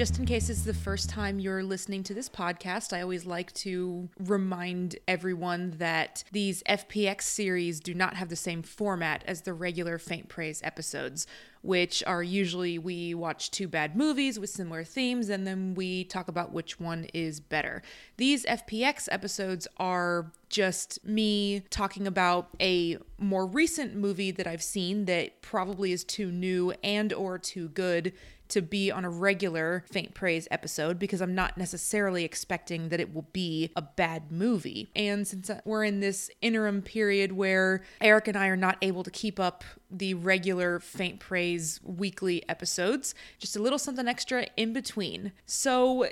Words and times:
Just 0.00 0.18
in 0.18 0.24
case 0.24 0.48
it's 0.48 0.62
the 0.62 0.72
first 0.72 1.10
time 1.10 1.38
you're 1.38 1.62
listening 1.62 2.02
to 2.04 2.14
this 2.14 2.26
podcast, 2.26 2.96
I 2.96 3.02
always 3.02 3.26
like 3.26 3.52
to 3.52 4.08
remind 4.18 4.96
everyone 5.06 5.74
that 5.76 6.24
these 6.32 6.62
FPX 6.62 7.20
series 7.20 7.80
do 7.80 7.92
not 7.92 8.14
have 8.14 8.30
the 8.30 8.34
same 8.34 8.62
format 8.62 9.22
as 9.26 9.42
the 9.42 9.52
regular 9.52 9.98
Faint 9.98 10.30
Praise 10.30 10.62
episodes 10.64 11.26
which 11.62 12.02
are 12.06 12.22
usually 12.22 12.78
we 12.78 13.14
watch 13.14 13.50
two 13.50 13.68
bad 13.68 13.96
movies 13.96 14.38
with 14.38 14.50
similar 14.50 14.84
themes 14.84 15.28
and 15.28 15.46
then 15.46 15.74
we 15.74 16.04
talk 16.04 16.28
about 16.28 16.52
which 16.52 16.80
one 16.80 17.04
is 17.12 17.40
better. 17.40 17.82
These 18.16 18.46
FPX 18.46 19.08
episodes 19.10 19.68
are 19.76 20.32
just 20.48 21.04
me 21.04 21.60
talking 21.70 22.06
about 22.06 22.48
a 22.60 22.98
more 23.18 23.46
recent 23.46 23.94
movie 23.94 24.30
that 24.30 24.46
I've 24.46 24.62
seen 24.62 25.04
that 25.04 25.42
probably 25.42 25.92
is 25.92 26.02
too 26.02 26.30
new 26.30 26.72
and 26.82 27.12
or 27.12 27.38
too 27.38 27.68
good 27.68 28.12
to 28.50 28.62
be 28.62 28.90
on 28.90 29.04
a 29.04 29.10
regular 29.10 29.84
faint 29.90 30.14
praise 30.14 30.46
episode 30.50 30.98
because 30.98 31.20
I'm 31.20 31.34
not 31.34 31.56
necessarily 31.56 32.24
expecting 32.24 32.88
that 32.88 33.00
it 33.00 33.14
will 33.14 33.28
be 33.32 33.70
a 33.76 33.82
bad 33.82 34.30
movie. 34.30 34.90
And 34.94 35.26
since 35.26 35.50
we're 35.64 35.84
in 35.84 36.00
this 36.00 36.30
interim 36.40 36.82
period 36.82 37.32
where 37.32 37.82
Eric 38.00 38.28
and 38.28 38.36
I 38.36 38.48
are 38.48 38.56
not 38.56 38.76
able 38.82 39.02
to 39.02 39.10
keep 39.10 39.40
up 39.40 39.64
the 39.90 40.14
regular 40.14 40.78
faint 40.80 41.20
praise 41.20 41.80
weekly 41.82 42.48
episodes, 42.48 43.14
just 43.38 43.56
a 43.56 43.62
little 43.62 43.78
something 43.78 44.08
extra 44.08 44.46
in 44.56 44.72
between. 44.72 45.32
So 45.46 46.06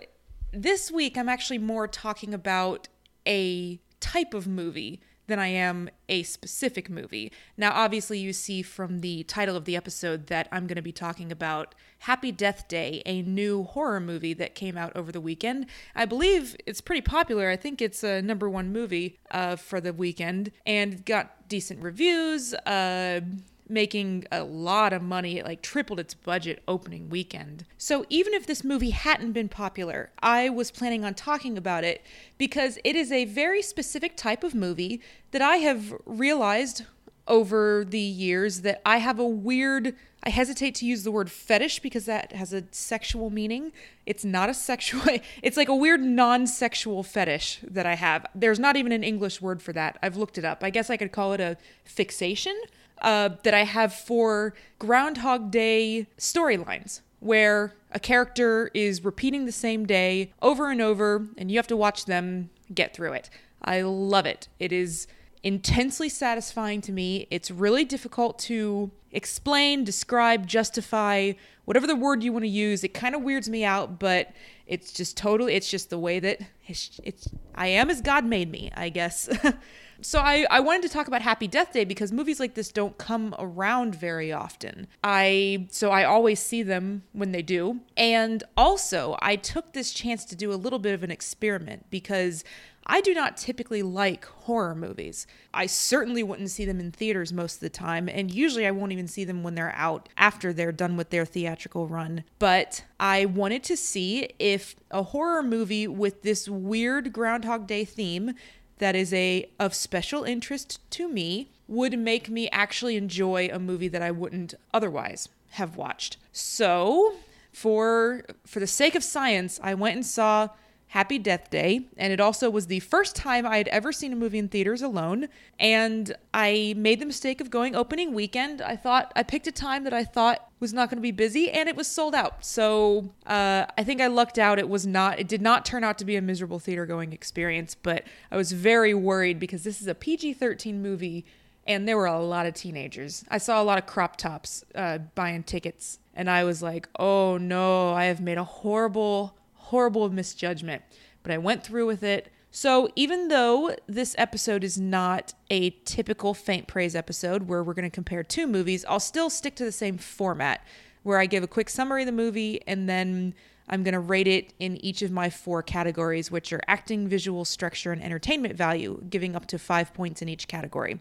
this 0.52 0.90
week 0.90 1.16
I'm 1.16 1.28
actually 1.28 1.58
more 1.58 1.86
talking 1.86 2.32
about 2.32 2.88
a 3.26 3.80
type 4.00 4.34
of 4.34 4.46
movie 4.46 5.00
than 5.28 5.38
I 5.38 5.48
am 5.48 5.88
a 6.08 6.22
specific 6.24 6.90
movie. 6.90 7.30
Now, 7.56 7.72
obviously, 7.72 8.18
you 8.18 8.32
see 8.32 8.62
from 8.62 9.00
the 9.00 9.22
title 9.24 9.56
of 9.56 9.66
the 9.66 9.76
episode 9.76 10.26
that 10.26 10.48
I'm 10.50 10.66
going 10.66 10.76
to 10.76 10.82
be 10.82 10.92
talking 10.92 11.30
about 11.30 11.74
Happy 12.00 12.32
Death 12.32 12.68
Day, 12.68 13.02
a 13.04 13.22
new 13.22 13.64
horror 13.64 14.00
movie 14.00 14.34
that 14.34 14.54
came 14.54 14.76
out 14.76 14.96
over 14.96 15.12
the 15.12 15.20
weekend. 15.20 15.66
I 15.94 16.04
believe 16.04 16.56
it's 16.66 16.80
pretty 16.80 17.02
popular. 17.02 17.50
I 17.50 17.56
think 17.56 17.82
it's 17.82 18.02
a 18.02 18.22
number 18.22 18.48
one 18.48 18.72
movie 18.72 19.18
uh, 19.30 19.56
for 19.56 19.80
the 19.80 19.92
weekend 19.92 20.52
and 20.64 21.04
got 21.04 21.48
decent 21.48 21.82
reviews. 21.82 22.54
Uh, 22.54 23.20
making 23.68 24.24
a 24.32 24.42
lot 24.42 24.92
of 24.92 25.02
money. 25.02 25.38
It 25.38 25.44
like 25.44 25.62
tripled 25.62 26.00
its 26.00 26.14
budget 26.14 26.62
opening 26.66 27.08
weekend. 27.10 27.64
So 27.76 28.06
even 28.08 28.32
if 28.34 28.46
this 28.46 28.64
movie 28.64 28.90
hadn't 28.90 29.32
been 29.32 29.48
popular, 29.48 30.10
I 30.20 30.48
was 30.48 30.70
planning 30.70 31.04
on 31.04 31.14
talking 31.14 31.58
about 31.58 31.84
it 31.84 32.02
because 32.38 32.78
it 32.84 32.96
is 32.96 33.12
a 33.12 33.26
very 33.26 33.62
specific 33.62 34.16
type 34.16 34.42
of 34.42 34.54
movie 34.54 35.02
that 35.30 35.42
I 35.42 35.56
have 35.56 35.94
realized 36.06 36.84
over 37.28 37.84
the 37.84 38.00
years 38.00 38.62
that 38.62 38.80
I 38.84 38.98
have 38.98 39.18
a 39.18 39.26
weird 39.26 39.94
I 40.22 40.30
hesitate 40.30 40.74
to 40.76 40.86
use 40.86 41.04
the 41.04 41.12
word 41.12 41.30
fetish 41.30 41.78
because 41.78 42.04
that 42.06 42.32
has 42.32 42.52
a 42.52 42.64
sexual 42.72 43.30
meaning. 43.30 43.72
It's 44.04 44.24
not 44.24 44.50
a 44.50 44.54
sexual 44.54 45.02
it's 45.42 45.56
like 45.56 45.68
a 45.68 45.76
weird 45.76 46.02
non-sexual 46.02 47.02
fetish 47.04 47.60
that 47.62 47.86
I 47.86 47.94
have. 47.94 48.26
There's 48.34 48.58
not 48.58 48.76
even 48.76 48.92
an 48.92 49.04
English 49.04 49.40
word 49.40 49.62
for 49.62 49.72
that. 49.74 49.96
I've 50.02 50.16
looked 50.16 50.36
it 50.36 50.44
up. 50.44 50.64
I 50.64 50.70
guess 50.70 50.90
I 50.90 50.96
could 50.96 51.12
call 51.12 51.32
it 51.34 51.40
a 51.40 51.56
fixation 51.84 52.60
uh, 53.00 53.30
that 53.44 53.54
I 53.54 53.64
have 53.64 53.94
for 53.94 54.54
Groundhog 54.80 55.50
Day 55.52 56.08
storylines, 56.18 57.00
where 57.20 57.74
a 57.92 58.00
character 58.00 58.70
is 58.74 59.04
repeating 59.04 59.46
the 59.46 59.52
same 59.52 59.86
day 59.86 60.32
over 60.42 60.70
and 60.70 60.80
over, 60.80 61.26
and 61.36 61.50
you 61.50 61.58
have 61.58 61.68
to 61.68 61.76
watch 61.76 62.06
them 62.06 62.50
get 62.74 62.92
through 62.92 63.12
it. 63.12 63.30
I 63.62 63.82
love 63.82 64.26
it. 64.26 64.48
It 64.58 64.72
is 64.72 65.06
intensely 65.42 66.08
satisfying 66.08 66.80
to 66.82 66.92
me. 66.92 67.26
It's 67.30 67.50
really 67.50 67.84
difficult 67.84 68.38
to 68.40 68.90
explain, 69.12 69.84
describe, 69.84 70.46
justify, 70.46 71.32
whatever 71.64 71.86
the 71.86 71.96
word 71.96 72.22
you 72.22 72.32
want 72.32 72.44
to 72.44 72.48
use. 72.48 72.84
It 72.84 72.94
kind 72.94 73.14
of 73.14 73.22
weirds 73.22 73.48
me 73.48 73.64
out, 73.64 73.98
but 73.98 74.32
it's 74.66 74.92
just 74.92 75.16
totally, 75.16 75.54
it's 75.54 75.70
just 75.70 75.90
the 75.90 75.98
way 75.98 76.20
that 76.20 76.40
it's, 76.66 77.00
it's 77.02 77.28
I 77.54 77.68
am 77.68 77.90
as 77.90 78.00
God 78.00 78.24
made 78.24 78.50
me, 78.50 78.70
I 78.76 78.88
guess. 78.88 79.28
So 80.00 80.20
I, 80.20 80.46
I 80.48 80.60
wanted 80.60 80.82
to 80.82 80.88
talk 80.90 81.08
about 81.08 81.22
Happy 81.22 81.48
Death 81.48 81.72
Day 81.72 81.84
because 81.84 82.12
movies 82.12 82.38
like 82.38 82.54
this 82.54 82.70
don't 82.70 82.96
come 82.98 83.34
around 83.38 83.96
very 83.96 84.32
often. 84.32 84.86
I 85.02 85.66
so 85.70 85.90
I 85.90 86.04
always 86.04 86.38
see 86.38 86.62
them 86.62 87.02
when 87.12 87.32
they 87.32 87.42
do. 87.42 87.80
And 87.96 88.44
also, 88.56 89.18
I 89.20 89.36
took 89.36 89.72
this 89.72 89.92
chance 89.92 90.24
to 90.26 90.36
do 90.36 90.52
a 90.52 90.54
little 90.54 90.78
bit 90.78 90.94
of 90.94 91.02
an 91.02 91.10
experiment 91.10 91.86
because 91.90 92.44
I 92.88 93.02
do 93.02 93.12
not 93.12 93.36
typically 93.36 93.82
like 93.82 94.24
horror 94.24 94.74
movies. 94.74 95.26
I 95.52 95.66
certainly 95.66 96.22
wouldn't 96.22 96.50
see 96.50 96.64
them 96.64 96.80
in 96.80 96.90
theaters 96.90 97.32
most 97.32 97.56
of 97.56 97.60
the 97.60 97.68
time, 97.68 98.08
and 98.08 98.32
usually 98.32 98.66
I 98.66 98.70
won't 98.70 98.92
even 98.92 99.06
see 99.06 99.24
them 99.24 99.42
when 99.42 99.54
they're 99.54 99.74
out 99.74 100.08
after 100.16 100.52
they're 100.52 100.72
done 100.72 100.96
with 100.96 101.10
their 101.10 101.26
theatrical 101.26 101.86
run. 101.86 102.24
But 102.38 102.84
I 102.98 103.26
wanted 103.26 103.62
to 103.64 103.76
see 103.76 104.30
if 104.38 104.74
a 104.90 105.02
horror 105.02 105.42
movie 105.42 105.86
with 105.86 106.22
this 106.22 106.48
weird 106.48 107.12
Groundhog 107.12 107.66
Day 107.66 107.84
theme 107.84 108.32
that 108.78 108.96
is 108.96 109.12
a 109.12 109.50
of 109.58 109.74
special 109.74 110.24
interest 110.24 110.80
to 110.92 111.08
me 111.08 111.50
would 111.66 111.98
make 111.98 112.30
me 112.30 112.48
actually 112.50 112.96
enjoy 112.96 113.50
a 113.52 113.58
movie 113.58 113.88
that 113.88 114.02
I 114.02 114.10
wouldn't 114.10 114.54
otherwise 114.72 115.28
have 115.50 115.76
watched. 115.76 116.16
So, 116.32 117.16
for 117.52 118.24
for 118.46 118.60
the 118.60 118.66
sake 118.66 118.94
of 118.94 119.04
science, 119.04 119.60
I 119.62 119.74
went 119.74 119.96
and 119.96 120.06
saw 120.06 120.48
Happy 120.88 121.18
Death 121.18 121.50
Day, 121.50 121.86
and 121.98 122.12
it 122.14 122.20
also 122.20 122.48
was 122.48 122.66
the 122.66 122.80
first 122.80 123.14
time 123.14 123.46
I 123.46 123.58
had 123.58 123.68
ever 123.68 123.92
seen 123.92 124.12
a 124.12 124.16
movie 124.16 124.38
in 124.38 124.48
theaters 124.48 124.80
alone. 124.80 125.28
And 125.60 126.16
I 126.32 126.72
made 126.78 126.98
the 126.98 127.04
mistake 127.04 127.42
of 127.42 127.50
going 127.50 127.76
opening 127.76 128.14
weekend. 128.14 128.62
I 128.62 128.74
thought 128.74 129.12
I 129.14 129.22
picked 129.22 129.46
a 129.46 129.52
time 129.52 129.84
that 129.84 129.92
I 129.92 130.02
thought 130.04 130.50
was 130.60 130.72
not 130.72 130.88
going 130.88 130.96
to 130.96 131.02
be 131.02 131.10
busy, 131.10 131.50
and 131.50 131.68
it 131.68 131.76
was 131.76 131.86
sold 131.86 132.14
out. 132.14 132.42
So 132.44 133.10
uh, 133.26 133.66
I 133.76 133.84
think 133.84 134.00
I 134.00 134.06
lucked 134.06 134.38
out. 134.38 134.58
It 134.58 134.68
was 134.68 134.86
not. 134.86 135.18
It 135.18 135.28
did 135.28 135.42
not 135.42 135.66
turn 135.66 135.84
out 135.84 135.98
to 135.98 136.06
be 136.06 136.16
a 136.16 136.22
miserable 136.22 136.58
theater 136.58 136.86
going 136.86 137.12
experience, 137.12 137.74
but 137.74 138.04
I 138.30 138.36
was 138.38 138.52
very 138.52 138.94
worried 138.94 139.38
because 139.38 139.64
this 139.64 139.82
is 139.82 139.88
a 139.88 139.94
PG 139.94 140.34
thirteen 140.34 140.82
movie. 140.82 141.26
And 141.66 141.86
there 141.86 141.98
were 141.98 142.06
a 142.06 142.18
lot 142.18 142.46
of 142.46 142.54
teenagers. 142.54 143.26
I 143.28 143.36
saw 143.36 143.60
a 143.60 143.62
lot 143.62 143.76
of 143.76 143.84
crop 143.84 144.16
tops 144.16 144.64
uh, 144.74 144.96
buying 145.14 145.42
tickets, 145.42 145.98
and 146.14 146.30
I 146.30 146.44
was 146.44 146.62
like, 146.62 146.88
"Oh 146.98 147.36
no, 147.36 147.92
I 147.92 148.04
have 148.04 148.22
made 148.22 148.38
a 148.38 148.44
horrible, 148.44 149.36
horrible 149.68 150.08
misjudgment. 150.10 150.82
But 151.22 151.32
I 151.32 151.38
went 151.38 151.64
through 151.64 151.86
with 151.86 152.02
it. 152.02 152.32
So, 152.50 152.88
even 152.96 153.28
though 153.28 153.76
this 153.86 154.14
episode 154.16 154.64
is 154.64 154.78
not 154.78 155.34
a 155.50 155.70
typical 155.84 156.32
faint 156.32 156.66
praise 156.66 156.96
episode 156.96 157.42
where 157.42 157.62
we're 157.62 157.74
going 157.74 157.88
to 157.88 157.94
compare 157.94 158.22
two 158.22 158.46
movies, 158.46 158.84
I'll 158.88 159.00
still 159.00 159.28
stick 159.28 159.54
to 159.56 159.64
the 159.64 159.72
same 159.72 159.98
format 159.98 160.64
where 161.02 161.18
I 161.18 161.26
give 161.26 161.42
a 161.42 161.46
quick 161.46 161.68
summary 161.68 162.02
of 162.02 162.06
the 162.06 162.12
movie 162.12 162.60
and 162.66 162.88
then 162.88 163.34
I'm 163.68 163.82
going 163.82 163.92
to 163.92 164.00
rate 164.00 164.26
it 164.26 164.54
in 164.58 164.82
each 164.84 165.02
of 165.02 165.10
my 165.10 165.28
four 165.28 165.62
categories, 165.62 166.30
which 166.30 166.52
are 166.54 166.60
acting, 166.66 167.06
visual, 167.06 167.44
structure, 167.44 167.92
and 167.92 168.02
entertainment 168.02 168.56
value, 168.56 169.02
giving 169.10 169.36
up 169.36 169.46
to 169.46 169.58
five 169.58 169.92
points 169.92 170.22
in 170.22 170.28
each 170.28 170.48
category. 170.48 171.00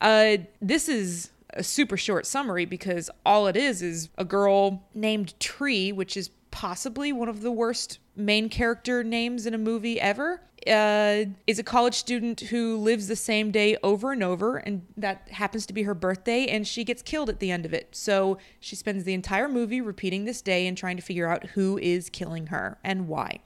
Uh, 0.00 0.38
this 0.60 0.88
is 0.88 1.30
a 1.54 1.62
super 1.62 1.96
short 1.96 2.26
summary 2.26 2.64
because 2.64 3.10
all 3.24 3.46
it 3.46 3.56
is 3.56 3.82
is 3.82 4.08
a 4.18 4.24
girl 4.24 4.82
named 4.94 5.38
Tree, 5.38 5.92
which 5.92 6.16
is 6.16 6.30
possibly 6.50 7.12
one 7.12 7.28
of 7.28 7.42
the 7.42 7.52
worst 7.52 7.98
main 8.16 8.48
character 8.48 9.02
names 9.02 9.46
in 9.46 9.54
a 9.54 9.58
movie 9.58 10.00
ever. 10.00 10.42
Uh, 10.66 11.24
is 11.46 11.58
a 11.58 11.62
college 11.62 11.94
student 11.94 12.40
who 12.40 12.76
lives 12.76 13.08
the 13.08 13.16
same 13.16 13.50
day 13.50 13.78
over 13.82 14.12
and 14.12 14.22
over, 14.22 14.58
and 14.58 14.84
that 14.94 15.26
happens 15.30 15.64
to 15.64 15.72
be 15.72 15.84
her 15.84 15.94
birthday, 15.94 16.46
and 16.48 16.66
she 16.66 16.84
gets 16.84 17.00
killed 17.00 17.30
at 17.30 17.40
the 17.40 17.50
end 17.50 17.64
of 17.64 17.72
it. 17.72 17.88
So 17.92 18.36
she 18.60 18.76
spends 18.76 19.04
the 19.04 19.14
entire 19.14 19.48
movie 19.48 19.80
repeating 19.80 20.26
this 20.26 20.42
day 20.42 20.66
and 20.66 20.76
trying 20.76 20.96
to 20.96 21.02
figure 21.02 21.26
out 21.26 21.46
who 21.46 21.78
is 21.78 22.10
killing 22.10 22.48
her 22.48 22.78
and 22.84 23.08
why. 23.08 23.40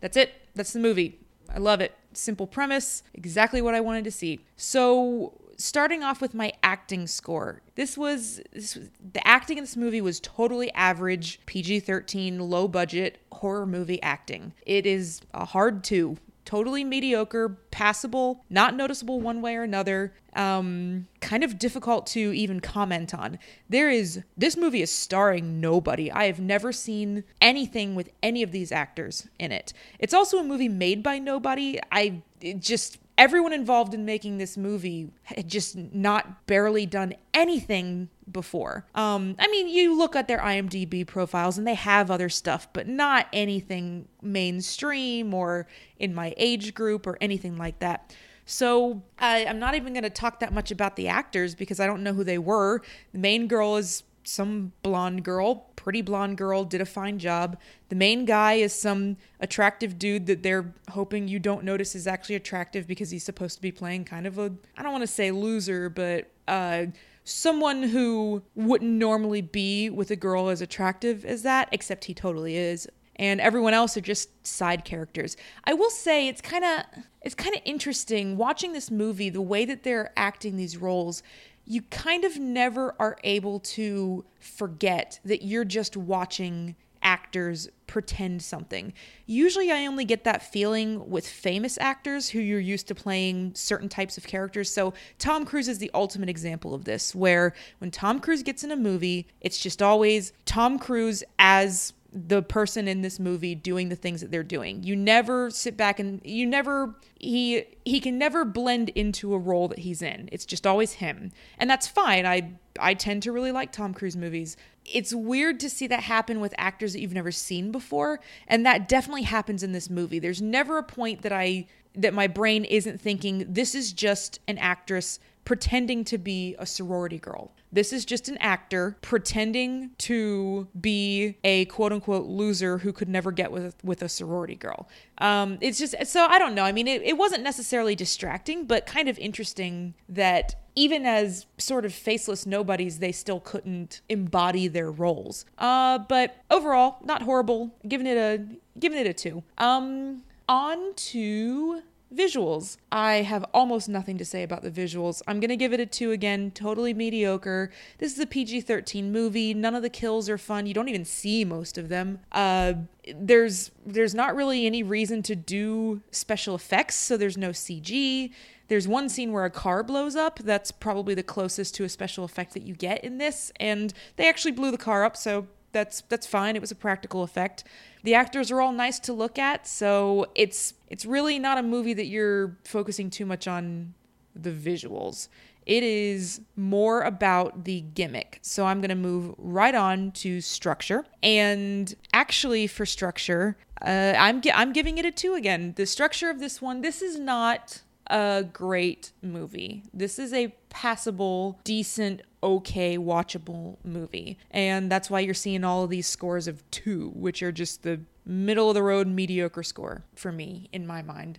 That's 0.00 0.16
it. 0.16 0.32
That's 0.54 0.74
the 0.74 0.78
movie. 0.78 1.18
I 1.48 1.58
love 1.58 1.80
it. 1.80 1.94
Simple 2.12 2.46
premise, 2.46 3.02
exactly 3.14 3.62
what 3.62 3.74
I 3.74 3.80
wanted 3.80 4.04
to 4.04 4.10
see. 4.10 4.40
So 4.56 5.40
starting 5.58 6.02
off 6.02 6.20
with 6.20 6.34
my 6.34 6.52
acting 6.62 7.06
score. 7.06 7.60
This 7.74 7.98
was, 7.98 8.40
this 8.52 8.76
was 8.76 8.88
the 9.12 9.26
acting 9.26 9.58
in 9.58 9.64
this 9.64 9.76
movie 9.76 10.00
was 10.00 10.20
totally 10.20 10.72
average 10.72 11.40
PG-13 11.46 12.40
low 12.40 12.68
budget 12.68 13.18
horror 13.32 13.66
movie 13.66 14.02
acting. 14.02 14.54
It 14.64 14.86
is 14.86 15.20
a 15.34 15.44
hard 15.44 15.84
2 15.84 16.16
totally 16.48 16.82
mediocre, 16.82 17.58
passable, 17.70 18.42
not 18.48 18.74
noticeable 18.74 19.20
one 19.20 19.42
way 19.42 19.54
or 19.54 19.64
another, 19.64 20.14
um, 20.32 21.06
kind 21.20 21.44
of 21.44 21.58
difficult 21.58 22.06
to 22.06 22.32
even 22.32 22.58
comment 22.58 23.12
on. 23.12 23.38
There 23.68 23.90
is, 23.90 24.22
this 24.34 24.56
movie 24.56 24.80
is 24.80 24.90
starring 24.90 25.60
nobody. 25.60 26.10
I 26.10 26.24
have 26.24 26.40
never 26.40 26.72
seen 26.72 27.24
anything 27.42 27.94
with 27.94 28.08
any 28.22 28.42
of 28.42 28.50
these 28.50 28.72
actors 28.72 29.28
in 29.38 29.52
it. 29.52 29.74
It's 29.98 30.14
also 30.14 30.38
a 30.38 30.42
movie 30.42 30.70
made 30.70 31.02
by 31.02 31.18
nobody. 31.18 31.80
I 31.92 32.22
just, 32.58 32.96
everyone 33.18 33.52
involved 33.52 33.92
in 33.92 34.04
making 34.04 34.38
this 34.38 34.56
movie 34.56 35.10
had 35.24 35.48
just 35.48 35.76
not 35.76 36.46
barely 36.46 36.86
done 36.86 37.12
anything 37.34 38.08
before. 38.30 38.86
Um, 38.94 39.34
I 39.38 39.48
mean, 39.48 39.68
you 39.68 39.98
look 39.98 40.14
at 40.14 40.28
their 40.28 40.38
IMDb 40.38 41.04
profiles 41.06 41.58
and 41.58 41.66
they 41.66 41.74
have 41.74 42.10
other 42.10 42.28
stuff, 42.28 42.72
but 42.72 42.86
not 42.86 43.26
anything 43.32 44.06
mainstream 44.22 45.34
or 45.34 45.66
in 45.98 46.14
my 46.14 46.32
age 46.36 46.72
group 46.74 47.06
or 47.06 47.18
anything 47.20 47.56
like 47.56 47.80
that. 47.80 48.14
So 48.46 49.02
I, 49.18 49.44
I'm 49.44 49.58
not 49.58 49.74
even 49.74 49.92
going 49.92 50.04
to 50.04 50.10
talk 50.10 50.40
that 50.40 50.54
much 50.54 50.70
about 50.70 50.96
the 50.96 51.08
actors 51.08 51.54
because 51.54 51.80
I 51.80 51.86
don't 51.86 52.02
know 52.02 52.14
who 52.14 52.24
they 52.24 52.38
were. 52.38 52.80
The 53.12 53.18
main 53.18 53.48
girl 53.48 53.76
is 53.76 54.04
some 54.22 54.72
blonde 54.82 55.24
girl 55.24 55.70
pretty 55.88 56.02
blonde 56.02 56.36
girl 56.36 56.64
did 56.64 56.82
a 56.82 56.84
fine 56.84 57.18
job. 57.18 57.58
The 57.88 57.96
main 57.96 58.26
guy 58.26 58.52
is 58.56 58.74
some 58.74 59.16
attractive 59.40 59.98
dude 59.98 60.26
that 60.26 60.42
they're 60.42 60.74
hoping 60.90 61.28
you 61.28 61.38
don't 61.38 61.64
notice 61.64 61.94
is 61.94 62.06
actually 62.06 62.34
attractive 62.34 62.86
because 62.86 63.08
he's 63.08 63.24
supposed 63.24 63.56
to 63.56 63.62
be 63.62 63.72
playing 63.72 64.04
kind 64.04 64.26
of 64.26 64.38
a 64.38 64.52
I 64.76 64.82
don't 64.82 64.92
want 64.92 65.04
to 65.04 65.06
say 65.06 65.30
loser, 65.30 65.88
but 65.88 66.30
uh 66.46 66.88
someone 67.24 67.84
who 67.84 68.42
wouldn't 68.54 68.90
normally 68.90 69.40
be 69.40 69.88
with 69.88 70.10
a 70.10 70.16
girl 70.16 70.50
as 70.50 70.60
attractive 70.60 71.24
as 71.24 71.40
that, 71.44 71.70
except 71.72 72.04
he 72.04 72.12
totally 72.12 72.58
is. 72.58 72.86
And 73.16 73.40
everyone 73.40 73.72
else 73.72 73.96
are 73.96 74.02
just 74.02 74.46
side 74.46 74.84
characters. 74.84 75.38
I 75.64 75.72
will 75.72 75.88
say 75.88 76.28
it's 76.28 76.42
kind 76.42 76.66
of 76.66 77.02
it's 77.22 77.34
kind 77.34 77.56
of 77.56 77.62
interesting 77.64 78.36
watching 78.36 78.74
this 78.74 78.90
movie 78.90 79.30
the 79.30 79.40
way 79.40 79.64
that 79.64 79.84
they're 79.84 80.12
acting 80.18 80.58
these 80.58 80.76
roles. 80.76 81.22
You 81.70 81.82
kind 81.82 82.24
of 82.24 82.38
never 82.38 82.94
are 82.98 83.18
able 83.24 83.60
to 83.60 84.24
forget 84.40 85.20
that 85.26 85.44
you're 85.44 85.66
just 85.66 85.98
watching 85.98 86.76
actors 87.02 87.68
pretend 87.86 88.42
something. 88.42 88.92
Usually, 89.26 89.70
I 89.70 89.86
only 89.86 90.06
get 90.06 90.24
that 90.24 90.42
feeling 90.42 91.10
with 91.10 91.28
famous 91.28 91.76
actors 91.78 92.30
who 92.30 92.38
you're 92.38 92.58
used 92.58 92.88
to 92.88 92.94
playing 92.94 93.54
certain 93.54 93.90
types 93.90 94.16
of 94.16 94.26
characters. 94.26 94.70
So, 94.70 94.94
Tom 95.18 95.44
Cruise 95.44 95.68
is 95.68 95.78
the 95.78 95.90
ultimate 95.92 96.30
example 96.30 96.74
of 96.74 96.84
this, 96.84 97.14
where 97.14 97.52
when 97.78 97.90
Tom 97.90 98.18
Cruise 98.18 98.42
gets 98.42 98.64
in 98.64 98.70
a 98.70 98.76
movie, 98.76 99.26
it's 99.42 99.58
just 99.58 99.82
always 99.82 100.32
Tom 100.46 100.78
Cruise 100.78 101.22
as 101.38 101.92
the 102.12 102.42
person 102.42 102.88
in 102.88 103.02
this 103.02 103.20
movie 103.20 103.54
doing 103.54 103.90
the 103.90 103.96
things 103.96 104.22
that 104.22 104.30
they're 104.30 104.42
doing. 104.42 104.82
You 104.82 104.96
never 104.96 105.50
sit 105.50 105.76
back 105.76 106.00
and 106.00 106.20
you 106.24 106.46
never 106.46 106.94
he 107.20 107.64
he 107.84 108.00
can 108.00 108.16
never 108.16 108.44
blend 108.44 108.88
into 108.90 109.34
a 109.34 109.38
role 109.38 109.68
that 109.68 109.80
he's 109.80 110.00
in. 110.00 110.28
It's 110.32 110.46
just 110.46 110.66
always 110.66 110.94
him. 110.94 111.32
And 111.58 111.68
that's 111.68 111.86
fine. 111.86 112.24
I 112.24 112.52
I 112.80 112.94
tend 112.94 113.22
to 113.24 113.32
really 113.32 113.52
like 113.52 113.72
Tom 113.72 113.92
Cruise 113.92 114.16
movies. 114.16 114.56
It's 114.86 115.12
weird 115.12 115.60
to 115.60 115.68
see 115.68 115.86
that 115.88 116.04
happen 116.04 116.40
with 116.40 116.54
actors 116.56 116.94
that 116.94 117.00
you've 117.00 117.12
never 117.12 117.32
seen 117.32 117.70
before, 117.70 118.20
and 118.46 118.64
that 118.64 118.88
definitely 118.88 119.24
happens 119.24 119.62
in 119.62 119.72
this 119.72 119.90
movie. 119.90 120.18
There's 120.18 120.40
never 120.40 120.78
a 120.78 120.82
point 120.82 121.22
that 121.22 121.32
I 121.32 121.66
that 121.94 122.14
my 122.14 122.26
brain 122.26 122.64
isn't 122.64 123.00
thinking 123.00 123.44
this 123.48 123.74
is 123.74 123.92
just 123.92 124.40
an 124.48 124.56
actress 124.58 125.18
pretending 125.44 126.04
to 126.04 126.16
be 126.16 126.54
a 126.58 126.64
sorority 126.64 127.18
girl. 127.18 127.52
This 127.70 127.92
is 127.92 128.04
just 128.04 128.28
an 128.28 128.38
actor 128.38 128.96
pretending 129.02 129.90
to 129.98 130.68
be 130.80 131.36
a 131.44 131.66
quote 131.66 131.92
unquote 131.92 132.26
loser 132.26 132.78
who 132.78 132.92
could 132.92 133.08
never 133.08 133.32
get 133.32 133.52
with 133.52 133.76
with 133.84 134.02
a 134.02 134.08
sorority 134.08 134.54
girl. 134.54 134.88
Um, 135.18 135.58
it's 135.60 135.78
just 135.78 135.94
so 136.06 136.26
I 136.26 136.38
don't 136.38 136.54
know. 136.54 136.64
I 136.64 136.72
mean, 136.72 136.88
it, 136.88 137.02
it 137.02 137.16
wasn't 137.16 137.42
necessarily 137.42 137.94
distracting, 137.94 138.64
but 138.64 138.86
kind 138.86 139.08
of 139.08 139.18
interesting 139.18 139.94
that 140.08 140.54
even 140.74 141.04
as 141.04 141.46
sort 141.58 141.84
of 141.84 141.92
faceless 141.92 142.46
nobodies, 142.46 143.00
they 143.00 143.10
still 143.10 143.40
couldn't 143.40 144.00
embody 144.08 144.68
their 144.68 144.90
roles. 144.90 145.44
Uh, 145.58 145.98
but 145.98 146.36
overall, 146.50 146.98
not 147.04 147.22
horrible. 147.22 147.74
Giving 147.86 148.06
it 148.06 148.16
a 148.16 148.44
giving 148.78 148.98
it 148.98 149.06
a 149.06 149.12
two. 149.12 149.42
Um, 149.58 150.22
on 150.48 150.94
to 150.94 151.82
Visuals. 152.14 152.78
I 152.90 153.16
have 153.16 153.44
almost 153.52 153.86
nothing 153.88 154.16
to 154.16 154.24
say 154.24 154.42
about 154.42 154.62
the 154.62 154.70
visuals. 154.70 155.20
I'm 155.26 155.40
going 155.40 155.50
to 155.50 155.56
give 155.56 155.74
it 155.74 155.80
a 155.80 155.84
2 155.84 156.10
again. 156.10 156.50
Totally 156.52 156.94
mediocre. 156.94 157.70
This 157.98 158.12
is 158.12 158.18
a 158.18 158.26
PG 158.26 158.62
13 158.62 159.12
movie. 159.12 159.52
None 159.52 159.74
of 159.74 159.82
the 159.82 159.90
kills 159.90 160.28
are 160.30 160.38
fun. 160.38 160.64
You 160.64 160.72
don't 160.72 160.88
even 160.88 161.04
see 161.04 161.44
most 161.44 161.76
of 161.76 161.90
them. 161.90 162.20
Uh, 162.32 162.74
there's 163.14 163.70
there's 163.84 164.14
not 164.14 164.34
really 164.34 164.66
any 164.66 164.82
reason 164.82 165.22
to 165.24 165.36
do 165.36 166.00
special 166.10 166.54
effects, 166.54 166.94
so 166.94 167.16
there's 167.16 167.36
no 167.36 167.50
CG. 167.50 168.32
There's 168.68 168.88
one 168.88 169.08
scene 169.08 169.32
where 169.32 169.44
a 169.44 169.50
car 169.50 169.82
blows 169.82 170.16
up. 170.16 170.38
That's 170.38 170.70
probably 170.70 171.14
the 171.14 171.22
closest 171.22 171.74
to 171.76 171.84
a 171.84 171.88
special 171.88 172.24
effect 172.24 172.54
that 172.54 172.62
you 172.62 172.74
get 172.74 173.04
in 173.04 173.18
this, 173.18 173.52
and 173.60 173.92
they 174.16 174.28
actually 174.28 174.52
blew 174.52 174.70
the 174.70 174.78
car 174.78 175.04
up, 175.04 175.16
so 175.16 175.46
that's 175.72 176.02
that's 176.02 176.26
fine. 176.26 176.56
It 176.56 176.60
was 176.60 176.70
a 176.70 176.76
practical 176.76 177.22
effect. 177.22 177.64
The 178.02 178.14
actors 178.14 178.50
are 178.50 178.60
all 178.60 178.72
nice 178.72 178.98
to 179.00 179.12
look 179.12 179.38
at, 179.38 179.66
so 179.66 180.26
it's 180.34 180.74
it's 180.88 181.04
really 181.04 181.38
not 181.38 181.58
a 181.58 181.62
movie 181.62 181.94
that 181.94 182.06
you're 182.06 182.56
focusing 182.64 183.10
too 183.10 183.26
much 183.26 183.46
on 183.46 183.94
the 184.34 184.50
visuals. 184.50 185.28
It 185.66 185.82
is 185.82 186.40
more 186.56 187.02
about 187.02 187.64
the 187.64 187.82
gimmick. 187.82 188.38
So 188.40 188.64
I'm 188.64 188.80
going 188.80 188.88
to 188.88 188.94
move 188.94 189.34
right 189.36 189.74
on 189.74 190.12
to 190.12 190.40
structure. 190.40 191.04
And 191.22 191.94
actually, 192.14 192.66
for 192.66 192.86
structure, 192.86 193.58
uh, 193.82 194.14
I'm 194.16 194.40
I'm 194.54 194.72
giving 194.72 194.96
it 194.96 195.04
a 195.04 195.10
two 195.10 195.34
again. 195.34 195.74
The 195.76 195.84
structure 195.84 196.30
of 196.30 196.40
this 196.40 196.62
one, 196.62 196.80
this 196.80 197.02
is 197.02 197.18
not 197.18 197.82
a 198.08 198.44
great 198.52 199.12
movie. 199.22 199.82
This 199.92 200.18
is 200.18 200.32
a 200.32 200.54
passable, 200.70 201.60
decent, 201.64 202.22
okay, 202.42 202.98
watchable 202.98 203.76
movie. 203.84 204.38
And 204.50 204.90
that's 204.90 205.10
why 205.10 205.20
you're 205.20 205.34
seeing 205.34 205.64
all 205.64 205.84
of 205.84 205.90
these 205.90 206.06
scores 206.06 206.48
of 206.48 206.68
two, 206.70 207.10
which 207.14 207.42
are 207.42 207.52
just 207.52 207.82
the 207.82 208.00
middle 208.24 208.68
of 208.68 208.74
the 208.74 208.82
road 208.82 209.06
mediocre 209.08 209.62
score 209.62 210.04
for 210.14 210.32
me 210.32 210.68
in 210.72 210.86
my 210.86 211.02
mind. 211.02 211.38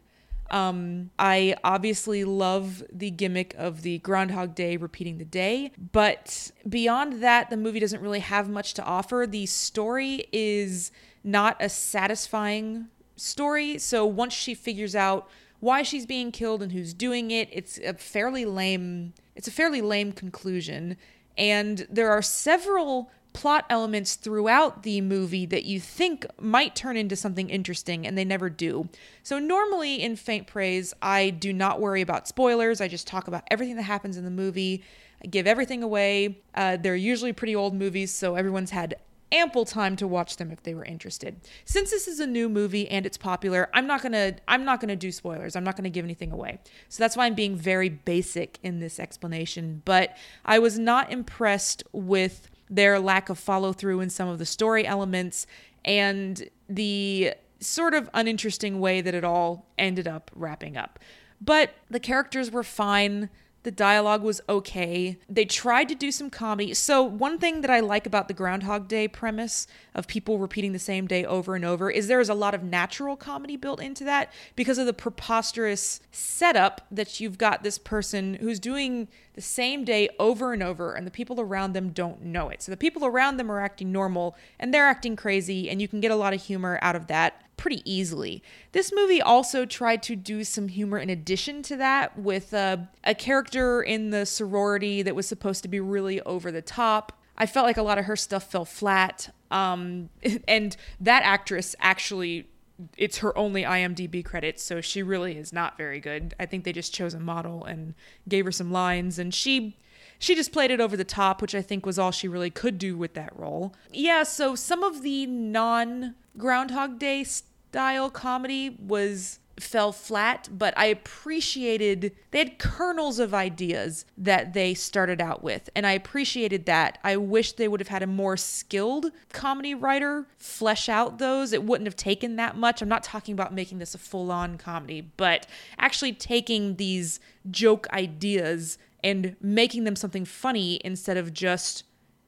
Um, 0.52 1.12
I 1.20 1.56
obviously 1.64 2.24
love 2.24 2.84
the 2.92 3.12
gimmick 3.12 3.54
of 3.56 3.84
the 3.84 4.00
Groundhog 4.00 4.56
Day 4.56 4.78
repeating 4.78 5.20
the 5.20 5.26
day, 5.26 5.72
but 5.92 6.52
beyond 6.68 7.22
that, 7.22 7.52
the 7.52 7.58
movie 7.58 7.80
doesn't 7.80 8.02
really 8.02 8.20
have 8.20 8.50
much 8.50 8.74
to 8.76 8.84
offer. 8.84 9.28
The 9.30 9.46
story 9.46 10.26
is 10.32 10.92
not 11.24 11.58
a 11.60 11.70
satisfying 11.70 12.88
story. 13.16 13.78
So 13.78 14.06
once 14.06 14.34
she 14.34 14.56
figures 14.56 14.96
out 14.96 15.30
why 15.60 15.84
she's 15.84 16.06
being 16.06 16.32
killed 16.32 16.62
and 16.62 16.72
who's 16.72 16.94
doing 16.94 17.32
it. 17.32 17.50
It's 17.52 17.78
a 17.80 17.94
fairly 17.94 18.46
lame 18.46 19.14
it's 19.36 19.48
a 19.48 19.52
fairly 19.52 19.82
lame 19.82 20.12
conclusion 20.12 20.98
and 21.38 21.88
there 21.90 22.10
are 22.10 22.22
several 22.22 23.10
plot 23.32 23.66
elements 23.70 24.16
throughout 24.16 24.84
the 24.84 25.00
movie 25.02 25.46
that 25.46 25.64
you 25.64 25.80
think 25.80 26.26
might 26.42 26.76
turn 26.76 26.98
into 26.98 27.16
something 27.16 27.50
interesting 27.50 28.06
and 28.06 28.18
they 28.18 28.26
never 28.26 28.50
do. 28.50 28.90
So 29.24 29.40
normally 29.40 30.02
in 30.02 30.16
Faint 30.16 30.48
Praise, 30.48 30.94
I 31.02 31.30
do 31.30 31.54
not 31.54 31.80
worry 31.80 32.02
about 32.02 32.28
spoilers. 32.28 32.82
I 32.82 32.88
just 32.88 33.08
talk 33.08 33.28
about 33.28 33.44
everything 33.50 33.76
that 33.78 33.84
happens 33.84 34.18
in 34.18 34.26
the 34.26 34.32
movie. 34.32 34.84
I 35.24 35.28
give 35.28 35.48
everything 35.48 35.84
away. 35.84 36.40
Uh, 36.56 36.78
they're 36.78 36.96
usually 36.96 37.34
pretty 37.34 37.56
old 37.56 37.74
movies, 37.74 38.12
so 38.12 38.36
everyone's 38.36 38.72
had 38.72 38.96
ample 39.32 39.66
time 39.66 39.96
to 39.98 40.08
watch 40.08 40.38
them 40.38 40.52
if 40.52 40.64
they 40.64 40.74
were 40.74 40.86
interested. 40.86 41.40
Since 41.66 41.92
this 41.92 42.08
is 42.08 42.20
a 42.20 42.28
new 42.28 42.50
movie 42.50 42.88
and 42.90 43.06
it's 43.06 43.18
popular, 43.18 43.70
I'm 43.74 43.88
not 43.88 44.02
going 44.02 44.14
to 44.14 44.36
I'm 44.48 44.66
not 44.66 44.80
going 44.80 44.90
to 44.90 44.96
do 44.96 45.12
spoilers. 45.12 45.56
I'm 45.56 45.64
not 45.64 45.76
going 45.76 45.84
to 45.84 45.90
give 45.90 46.06
anything 46.06 46.32
away. 46.32 46.60
So 46.88 47.04
that's 47.04 47.16
why 47.16 47.26
I'm 47.26 47.36
being 47.36 47.56
very 47.56 47.90
basic 47.90 48.60
in 48.64 48.80
this 48.80 49.00
explanation, 49.00 49.82
but 49.86 50.16
I 50.46 50.60
was 50.60 50.80
not 50.80 51.12
impressed 51.12 51.84
with 51.92 52.50
their 52.70 53.00
lack 53.00 53.30
of 53.30 53.40
follow 53.40 53.74
through 53.74 54.00
in 54.00 54.10
some 54.10 54.28
of 54.28 54.38
the 54.38 54.46
story 54.46 54.86
elements 54.86 55.48
and 55.84 56.50
the 56.68 57.34
sort 57.60 57.94
of 57.94 58.10
uninteresting 58.14 58.80
way 58.80 59.02
that 59.02 59.14
it 59.14 59.24
all 59.24 59.66
ended 59.78 60.08
up 60.08 60.32
wrapping 60.34 60.78
up. 60.78 61.00
But 61.42 61.74
the 61.90 62.00
characters 62.00 62.52
were 62.52 62.64
fine. 62.64 63.30
The 63.64 63.72
dialogue 63.72 64.24
was 64.24 64.40
okay. 64.48 65.18
They 65.28 65.44
tried 65.44 65.90
to 65.90 65.96
do 65.96 66.12
some 66.12 66.30
comedy. 66.30 66.74
So, 66.74 67.04
one 67.04 67.38
thing 67.38 67.60
that 67.62 67.70
I 67.70 67.82
like 67.82 68.08
about 68.08 68.30
the 68.30 68.34
Groundhog 68.34 68.88
Day 68.88 69.08
premise 69.08 69.68
of 69.94 70.08
people 70.08 70.40
repeating 70.40 70.72
the 70.72 70.80
same 70.80 71.08
day 71.08 71.26
over 71.26 71.56
and 71.56 71.66
over 71.66 71.92
is 71.92 72.08
there 72.08 72.22
is 72.22 72.30
a 72.30 72.34
lot 72.34 72.56
of 72.56 72.64
natural 72.64 73.18
comedy 73.18 73.58
built 73.58 73.82
into 73.82 74.06
that 74.06 74.32
because 74.56 74.78
of 74.78 74.86
the 74.86 74.94
preposterous 74.94 76.00
setup 76.12 76.88
that 76.90 77.20
you've 77.20 77.38
got 77.38 77.64
this 77.64 77.78
person 77.78 78.36
who's 78.36 78.60
doing 78.60 79.10
the 79.34 79.42
same 79.42 79.84
day 79.84 80.08
over 80.20 80.54
and 80.54 80.64
over, 80.64 80.94
and 80.94 81.06
the 81.06 81.12
people 81.12 81.42
around 81.42 81.74
them 81.74 81.90
don't 81.90 82.22
know 82.22 82.48
it. 82.48 82.62
So, 82.62 82.72
the 82.72 82.78
people 82.78 83.06
around 83.06 83.38
them 83.38 83.52
are 83.52 83.60
acting 83.60 83.92
normal 83.92 84.38
and 84.58 84.74
they're 84.74 84.88
acting 84.88 85.18
crazy, 85.18 85.70
and 85.70 85.82
you 85.82 85.90
can 85.90 86.00
get 86.00 86.12
a 86.12 86.16
lot 86.16 86.34
of 86.34 86.42
humor 86.42 86.80
out 86.82 86.96
of 86.96 87.08
that 87.08 87.44
pretty 87.60 87.82
easily. 87.84 88.42
This 88.72 88.92
movie 88.96 89.22
also 89.22 89.66
tried 89.66 90.02
to 90.04 90.16
do 90.16 90.46
some 90.46 90.70
humor 90.70 90.98
in 90.98 91.10
addition 91.10 91.62
to 91.64 91.76
that 91.76 92.18
with 92.18 92.54
uh, 92.54 92.78
a 93.04 93.14
character 93.14 93.84
in 93.84 94.12
the 94.12 94.26
sorority 94.26 95.02
that 95.02 95.14
was 95.14 95.28
supposed 95.28 95.62
to 95.64 95.70
be 95.70 95.82
really 95.82 96.22
over 96.22 96.52
the 96.52 96.62
top. 96.62 97.12
I 97.38 97.46
felt 97.46 97.66
like 97.66 97.78
a 97.78 97.84
lot 97.84 97.98
of 97.98 98.06
her 98.06 98.16
stuff 98.16 98.50
fell 98.50 98.64
flat. 98.64 99.36
Um, 99.52 100.10
and 100.48 100.76
that 101.02 101.24
actress 101.24 101.76
actually 101.80 102.48
it's 102.96 103.18
her 103.18 103.38
only 103.38 103.64
IMDb 103.64 104.24
credit, 104.24 104.58
so 104.58 104.80
she 104.80 105.04
really 105.04 105.38
is 105.38 105.52
not 105.52 105.78
very 105.78 106.00
good. 106.00 106.34
I 106.40 106.46
think 106.46 106.64
they 106.64 106.72
just 106.72 106.94
chose 106.94 107.14
a 107.14 107.20
model 107.20 107.66
and 107.66 107.94
gave 108.26 108.46
her 108.46 108.54
some 108.54 108.72
lines, 108.72 109.20
and 109.20 109.34
she 109.34 109.76
she 110.18 110.34
just 110.34 110.54
played 110.54 110.72
it 110.72 110.80
over 110.80 110.96
the 110.96 111.04
top, 111.04 111.42
which 111.42 111.54
I 111.54 111.62
think 111.62 111.86
was 111.86 112.00
all 112.00 112.12
she 112.12 112.30
really 112.30 112.50
could 112.50 112.78
do 112.78 112.98
with 112.98 113.16
that 113.16 113.38
role. 113.38 113.74
Yeah, 113.92 114.24
so 114.24 114.56
some 114.56 114.82
of 114.82 115.02
the 115.02 115.26
non 115.26 116.16
Groundhog 116.38 117.00
Day 117.00 117.26
style 117.70 118.10
comedy 118.10 118.76
was 118.80 119.40
fell 119.60 119.92
flat, 119.92 120.48
but 120.52 120.74
I 120.78 120.86
appreciated 120.86 122.16
they 122.32 122.40
had 122.40 122.60
kernels 122.60 123.20
of 123.20 123.34
ideas 123.34 124.06
that 124.18 124.54
they 124.54 124.74
started 124.74 125.20
out 125.20 125.44
with, 125.44 125.70
and 125.76 125.86
I 125.86 125.92
appreciated 125.92 126.66
that. 126.66 126.98
I 127.04 127.18
wish 127.18 127.52
they 127.54 127.68
would 127.68 127.82
have 127.82 127.90
had 127.90 128.02
a 128.02 128.08
more 128.08 128.38
skilled 128.38 129.12
comedy 129.34 129.76
writer 129.76 130.28
flesh 130.38 130.88
out 130.88 131.20
those. 131.20 131.52
It 131.52 131.64
wouldn't 131.64 131.88
have 131.88 131.98
taken 131.98 132.38
that 132.38 132.56
much. 132.56 132.82
I'm 132.82 132.90
not 132.90 133.04
talking 133.04 133.34
about 133.34 133.54
making 133.54 133.80
this 133.80 133.94
a 133.94 133.98
full-on 133.98 134.58
comedy, 134.58 135.02
but 135.18 135.46
actually 135.78 136.14
taking 136.14 136.78
these 136.78 137.20
joke 137.52 137.86
ideas 137.92 138.78
and 139.04 139.36
making 139.42 139.84
them 139.84 139.96
something 139.96 140.26
funny 140.26 140.80
instead 140.86 141.18
of 141.18 141.34
just 141.34 141.84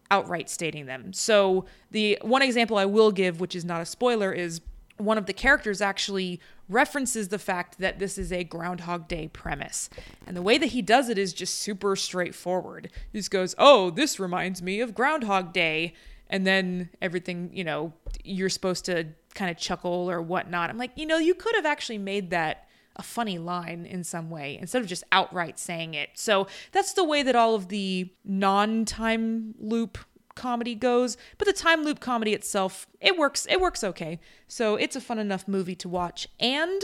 outright 0.10 0.50
stating 0.50 0.86
them. 0.86 1.13
So 1.13 1.65
the 1.91 2.19
one 2.21 2.41
example 2.41 2.77
I 2.77 2.86
will 2.86 3.12
give, 3.12 3.39
which 3.39 3.55
is 3.55 3.63
not 3.63 3.81
a 3.81 3.86
spoiler, 3.86 4.33
is 4.33 4.60
one 5.03 5.17
of 5.17 5.25
the 5.25 5.34
characters 5.34 5.81
actually 5.81 6.39
references 6.70 7.27
the 7.27 7.39
fact 7.39 7.79
that 7.79 8.00
this 8.00 8.17
is 8.17 8.31
a 8.31 8.43
Groundhog 8.43 9.08
Day 9.08 9.27
premise. 9.27 9.89
And 10.25 10.36
the 10.36 10.41
way 10.41 10.58
that 10.58 10.67
he 10.67 10.81
does 10.81 11.10
it 11.10 11.17
is 11.17 11.34
just 11.34 11.55
super 11.55 11.96
straightforward. 11.96 12.89
He 13.12 13.20
just 13.20 13.31
goes, 13.31 13.55
Oh, 13.58 13.89
this 13.89 14.20
reminds 14.20 14.62
me 14.62 14.79
of 14.79 14.96
Groundhog 14.96 15.53
Day. 15.53 15.93
And 16.29 16.48
then 16.48 16.89
everything, 17.01 17.50
you 17.53 17.63
know, 17.63 17.93
you're 18.24 18.50
supposed 18.50 18.86
to 18.86 19.08
kind 19.34 19.51
of 19.51 19.58
chuckle 19.58 20.10
or 20.10 20.22
whatnot. 20.22 20.70
I'm 20.70 20.77
like, 20.77 20.91
you 20.96 21.05
know, 21.05 21.17
you 21.17 21.34
could 21.34 21.55
have 21.55 21.65
actually 21.65 21.98
made 21.98 22.29
that 22.29 22.67
a 22.96 23.03
funny 23.03 23.38
line 23.38 23.86
in 23.86 24.03
some 24.03 24.29
way 24.29 24.58
instead 24.60 24.81
of 24.81 24.88
just 24.88 25.03
outright 25.12 25.58
saying 25.58 25.93
it. 25.93 26.10
So 26.13 26.48
that's 26.72 26.93
the 26.93 27.03
way 27.03 27.24
that 27.24 27.36
all 27.36 27.55
of 27.55 27.70
the 27.70 28.12
non 28.24 28.86
time 28.86 29.55
loop 29.60 29.98
comedy 30.41 30.74
goes 30.74 31.17
but 31.38 31.45
the 31.45 31.53
time 31.53 31.83
loop 31.83 32.00
comedy 32.00 32.33
itself 32.33 32.88
it 33.00 33.15
works 33.15 33.45
it 33.48 33.62
works 33.62 33.83
okay. 33.83 34.19
So 34.48 34.75
it's 34.75 34.95
a 34.95 35.01
fun 35.01 35.19
enough 35.19 35.48
movie 35.48 35.75
to 35.75 35.88
watch. 35.88 36.27
And 36.39 36.81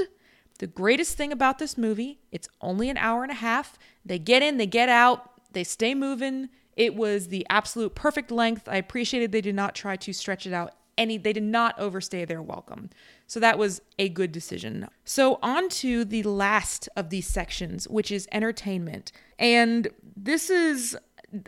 the 0.59 0.67
greatest 0.67 1.17
thing 1.17 1.31
about 1.31 1.57
this 1.57 1.75
movie 1.75 2.19
it's 2.31 2.47
only 2.61 2.87
an 2.87 2.97
hour 2.97 3.23
and 3.23 3.31
a 3.31 3.41
half. 3.49 3.79
They 4.05 4.19
get 4.19 4.43
in 4.43 4.57
they 4.57 4.67
get 4.67 4.89
out 4.89 5.31
they 5.53 5.63
stay 5.63 5.95
moving. 5.95 6.49
It 6.75 6.93
was 6.93 7.29
the 7.29 7.47
absolute 7.49 7.95
perfect 7.95 8.29
length. 8.29 8.69
I 8.69 8.75
appreciated 8.75 9.31
they 9.31 9.41
did 9.41 9.55
not 9.55 9.73
try 9.73 9.95
to 9.95 10.13
stretch 10.13 10.45
it 10.45 10.53
out 10.53 10.73
any 10.99 11.17
they 11.17 11.33
did 11.33 11.43
not 11.43 11.79
overstay 11.79 12.25
their 12.25 12.41
welcome. 12.43 12.91
So 13.25 13.39
that 13.39 13.57
was 13.57 13.81
a 13.97 14.09
good 14.09 14.31
decision. 14.31 14.87
So 15.03 15.39
on 15.41 15.69
to 15.69 16.05
the 16.05 16.23
last 16.23 16.89
of 16.95 17.09
these 17.09 17.27
sections 17.27 17.87
which 17.87 18.11
is 18.11 18.27
entertainment. 18.31 19.11
And 19.39 19.87
this 20.15 20.51
is 20.51 20.95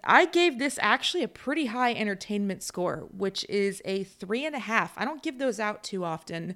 I 0.04 0.26
gave 0.26 0.60
this 0.60 0.78
actually 0.82 1.24
a 1.24 1.30
pretty 1.30 1.68
high 1.68 1.94
entertainment 1.94 2.64
score, 2.64 3.08
which 3.16 3.46
is 3.48 3.82
a 3.86 4.04
three 4.04 4.46
and 4.46 4.56
a 4.56 4.60
half. 4.60 4.94
I 4.98 5.06
don't 5.06 5.24
give 5.24 5.38
those 5.38 5.60
out 5.60 5.84
too 5.84 6.04
often. 6.04 6.56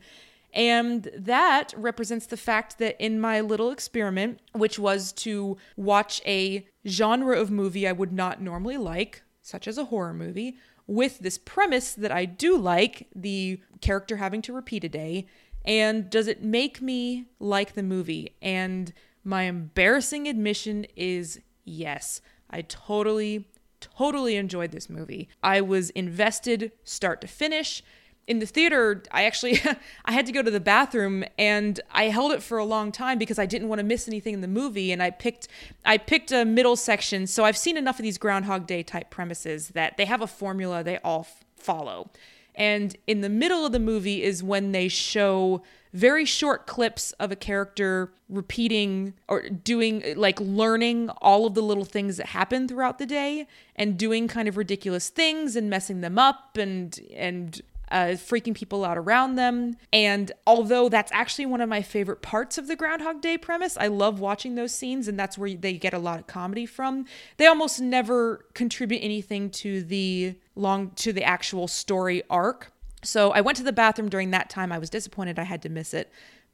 And 0.53 1.10
that 1.18 1.74
represents 1.75 2.27
the 2.27 2.38
fact 2.38 2.77
that 2.77 2.96
in 3.03 3.20
my 3.20 3.42
little 3.42 3.72
experiment, 3.72 4.39
which 4.51 4.77
was 4.77 5.12
to 5.13 5.58
watch 5.75 6.22
a 6.25 6.68
genre 6.86 7.39
of 7.39 7.50
movie 7.50 7.88
I 7.88 7.92
would 7.92 8.13
not 8.13 8.42
normally 8.42 8.77
like, 8.77 9.24
such 9.42 9.68
as 9.68 9.77
a 9.77 9.86
horror 9.86 10.13
movie, 10.13 10.58
with 10.86 11.20
this 11.20 11.38
premise 11.38 11.94
that 11.94 12.12
I 12.12 12.25
do 12.25 12.58
like 12.58 13.08
the 13.15 13.60
character 13.82 14.18
having 14.18 14.42
to 14.44 14.53
repeat 14.53 14.84
a 14.84 14.89
day. 14.89 15.25
And 15.65 16.10
does 16.10 16.27
it 16.27 16.44
make 16.44 16.82
me 16.82 17.25
like 17.39 17.74
the 17.74 17.84
movie? 17.84 18.36
And 18.42 18.94
my 19.24 19.44
embarrassing 19.44 20.27
admission 20.27 20.86
is 20.96 21.39
yes. 21.63 22.22
I 22.53 22.62
totally, 22.62 23.48
totally 23.81 24.36
enjoyed 24.36 24.72
this 24.72 24.89
movie. 24.89 25.27
I 25.41 25.60
was 25.60 25.89
invested 25.89 26.72
start 26.83 27.19
to 27.22 27.27
finish. 27.27 27.81
In 28.27 28.39
the 28.39 28.45
theater, 28.45 29.03
I 29.12 29.24
actually 29.24 29.60
I 30.05 30.12
had 30.12 30.27
to 30.27 30.31
go 30.31 30.43
to 30.43 30.51
the 30.51 30.60
bathroom 30.60 31.25
and 31.38 31.81
I 31.91 32.05
held 32.05 32.31
it 32.31 32.43
for 32.43 32.60
a 32.60 32.63
long 32.63 32.91
time 32.91 33.17
because 33.17 33.39
I 33.39 33.48
didn't 33.48 33.67
want 33.69 33.79
to 33.79 33.83
miss 33.83 34.07
anything 34.07 34.36
in 34.36 34.41
the 34.41 34.48
movie 34.48 34.91
and 34.91 35.01
I 35.01 35.10
picked 35.10 35.48
I 35.83 35.98
picked 35.98 36.31
a 36.31 36.45
middle 36.45 36.75
section. 36.75 37.25
So 37.25 37.43
I've 37.43 37.57
seen 37.57 37.75
enough 37.75 37.98
of 37.98 38.03
these 38.03 38.19
groundhog 38.19 38.67
day 38.67 38.83
type 38.83 39.10
premises 39.10 39.69
that 39.69 39.98
they 39.98 40.05
have 40.05 40.22
a 40.22 40.27
formula 40.27 40.83
they 40.83 41.00
all 41.00 41.22
f- 41.22 41.43
follow. 41.57 42.12
And 42.55 42.95
in 43.07 43.22
the 43.22 43.29
middle 43.29 43.65
of 43.65 43.72
the 43.72 43.79
movie 43.79 44.22
is 44.22 44.43
when 44.43 44.74
they 44.74 44.88
show 44.88 45.63
very 45.93 46.25
short 46.25 46.65
clips 46.65 47.12
of 47.13 47.31
a 47.31 47.35
character 47.35 48.12
repeating 48.27 49.13
or 49.27 49.47
doing 49.47 50.03
like 50.17 50.39
learning 50.41 51.09
all 51.21 51.45
of 51.45 51.53
the 51.53 51.62
little 51.62 51.85
things 51.85 52.17
that 52.17 52.27
happen 52.27 52.67
throughout 52.67 52.97
the 52.97 53.05
day 53.05 53.47
and 53.75 53.97
doing 53.97 54.27
kind 54.27 54.47
of 54.47 54.57
ridiculous 54.57 55.09
things 55.09 55.55
and 55.55 55.69
messing 55.69 56.01
them 56.01 56.17
up 56.17 56.57
and 56.57 57.00
and 57.15 57.62
uh, 57.93 58.15
freaking 58.15 58.55
people 58.55 58.83
out 58.83 58.97
around 58.97 59.35
them. 59.35 59.77
And 59.93 60.31
although 60.47 60.89
that's 60.89 61.12
actually 61.12 61.45
one 61.45 61.62
of 61.62 61.69
my 61.69 61.83
favorite 61.83 62.23
parts 62.23 62.57
of 62.57 62.67
the 62.67 62.75
Groundhog 62.75 63.21
Day 63.21 63.38
premise, 63.38 63.77
I 63.77 63.88
love 63.88 64.19
watching 64.19 64.55
those 64.55 64.73
scenes, 64.73 65.07
and 65.07 65.19
that's 65.19 65.38
where 65.38 65.53
they 65.53 65.73
get 65.73 65.93
a 65.93 66.00
lot 66.00 66.19
of 66.19 66.25
comedy 66.25 66.65
from. 66.65 67.05
They 67.38 67.45
almost 67.45 67.79
never 67.79 68.45
contribute 68.55 69.00
anything 69.00 69.51
to 69.51 69.83
the 69.83 70.35
long 70.55 70.91
to 70.95 71.13
the 71.13 71.23
actual 71.23 71.67
story 71.67 72.23
arc. 72.31 72.73
So 73.03 73.31
I 73.31 73.41
went 73.41 73.57
to 73.57 73.63
the 73.63 73.74
bathroom 73.74 74.10
during 74.10 74.31
that 74.31 74.50
time. 74.50 74.72
I 74.72 74.79
was 74.79 74.89
disappointed 74.89 75.38
I 75.38 75.43
had 75.43 75.62
to 75.63 75.69
miss 75.69 75.93
it, 75.93 76.12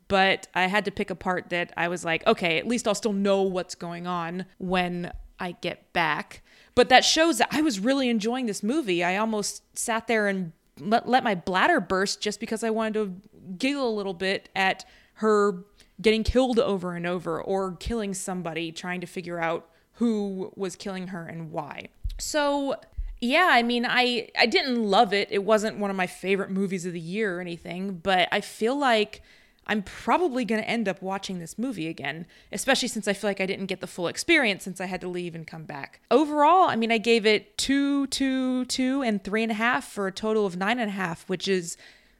but 0.07 0.47
I 0.53 0.67
had 0.67 0.85
to 0.85 0.91
pick 0.91 1.09
a 1.09 1.15
part 1.15 1.49
that 1.49 1.71
I 1.77 1.87
was 1.87 2.03
like, 2.03 2.25
okay, 2.27 2.57
at 2.57 2.67
least 2.67 2.87
I'll 2.87 2.95
still 2.95 3.13
know 3.13 3.41
what's 3.43 3.75
going 3.75 4.07
on 4.07 4.45
when 4.57 5.11
I 5.39 5.53
get 5.61 5.93
back. 5.93 6.41
But 6.75 6.89
that 6.89 7.05
shows 7.05 7.37
that 7.37 7.49
I 7.51 7.61
was 7.61 7.79
really 7.79 8.09
enjoying 8.09 8.45
this 8.45 8.63
movie. 8.63 9.03
I 9.03 9.17
almost 9.17 9.63
sat 9.77 10.07
there 10.07 10.27
and 10.27 10.51
let, 10.79 11.07
let 11.07 11.23
my 11.23 11.35
bladder 11.35 11.79
burst 11.79 12.21
just 12.21 12.39
because 12.39 12.63
I 12.63 12.69
wanted 12.69 12.93
to 12.93 13.53
giggle 13.57 13.87
a 13.87 13.95
little 13.95 14.13
bit 14.13 14.49
at 14.55 14.85
her 15.15 15.63
getting 16.01 16.23
killed 16.23 16.59
over 16.59 16.95
and 16.95 17.05
over 17.05 17.41
or 17.41 17.73
killing 17.75 18.13
somebody, 18.13 18.71
trying 18.71 19.01
to 19.01 19.07
figure 19.07 19.39
out 19.39 19.69
who 19.93 20.51
was 20.55 20.75
killing 20.75 21.07
her 21.07 21.25
and 21.25 21.51
why. 21.51 21.89
So 22.17 22.75
yeah, 23.21 23.49
I 23.51 23.63
mean, 23.63 23.85
I 23.85 24.29
I 24.37 24.45
didn't 24.45 24.81
love 24.81 25.13
it. 25.13 25.27
It 25.31 25.43
wasn't 25.43 25.77
one 25.77 25.89
of 25.89 25.95
my 25.95 26.07
favorite 26.07 26.51
movies 26.51 26.85
of 26.85 26.93
the 26.93 26.99
year 26.99 27.37
or 27.37 27.41
anything, 27.41 27.95
but 27.95 28.29
I 28.31 28.41
feel 28.41 28.77
like 28.77 29.21
I'm 29.67 29.83
probably 29.83 30.45
going 30.45 30.61
to 30.61 30.67
end 30.67 30.87
up 30.87 30.99
watching 30.99 31.37
this 31.37 31.59
movie 31.59 31.87
again, 31.87 32.25
especially 32.51 32.87
since 32.87 33.07
I 33.07 33.13
feel 33.13 33.29
like 33.29 33.39
I 33.39 33.45
didn't 33.45 33.67
get 33.67 33.81
the 33.81 33.87
full 33.87 34.07
experience 34.07 34.63
since 34.63 34.81
I 34.81 34.87
had 34.87 34.99
to 35.01 35.07
leave 35.07 35.35
and 35.35 35.45
come 35.45 35.65
back. 35.65 36.01
Overall, 36.09 36.67
I 36.67 36.75
mean, 36.75 36.91
I 36.91 36.97
gave 36.97 37.23
it 37.23 37.55
two, 37.55 38.07
two, 38.07 38.65
two, 38.65 39.03
and 39.03 39.23
three 39.23 39.43
and 39.43 39.51
a 39.51 39.55
half 39.55 39.87
for 39.87 40.07
a 40.07 40.11
total 40.11 40.47
of 40.47 40.57
nine 40.57 40.79
and 40.79 40.89
a 40.89 40.93
half, 40.93 41.29
which 41.29 41.47
is 41.47 41.77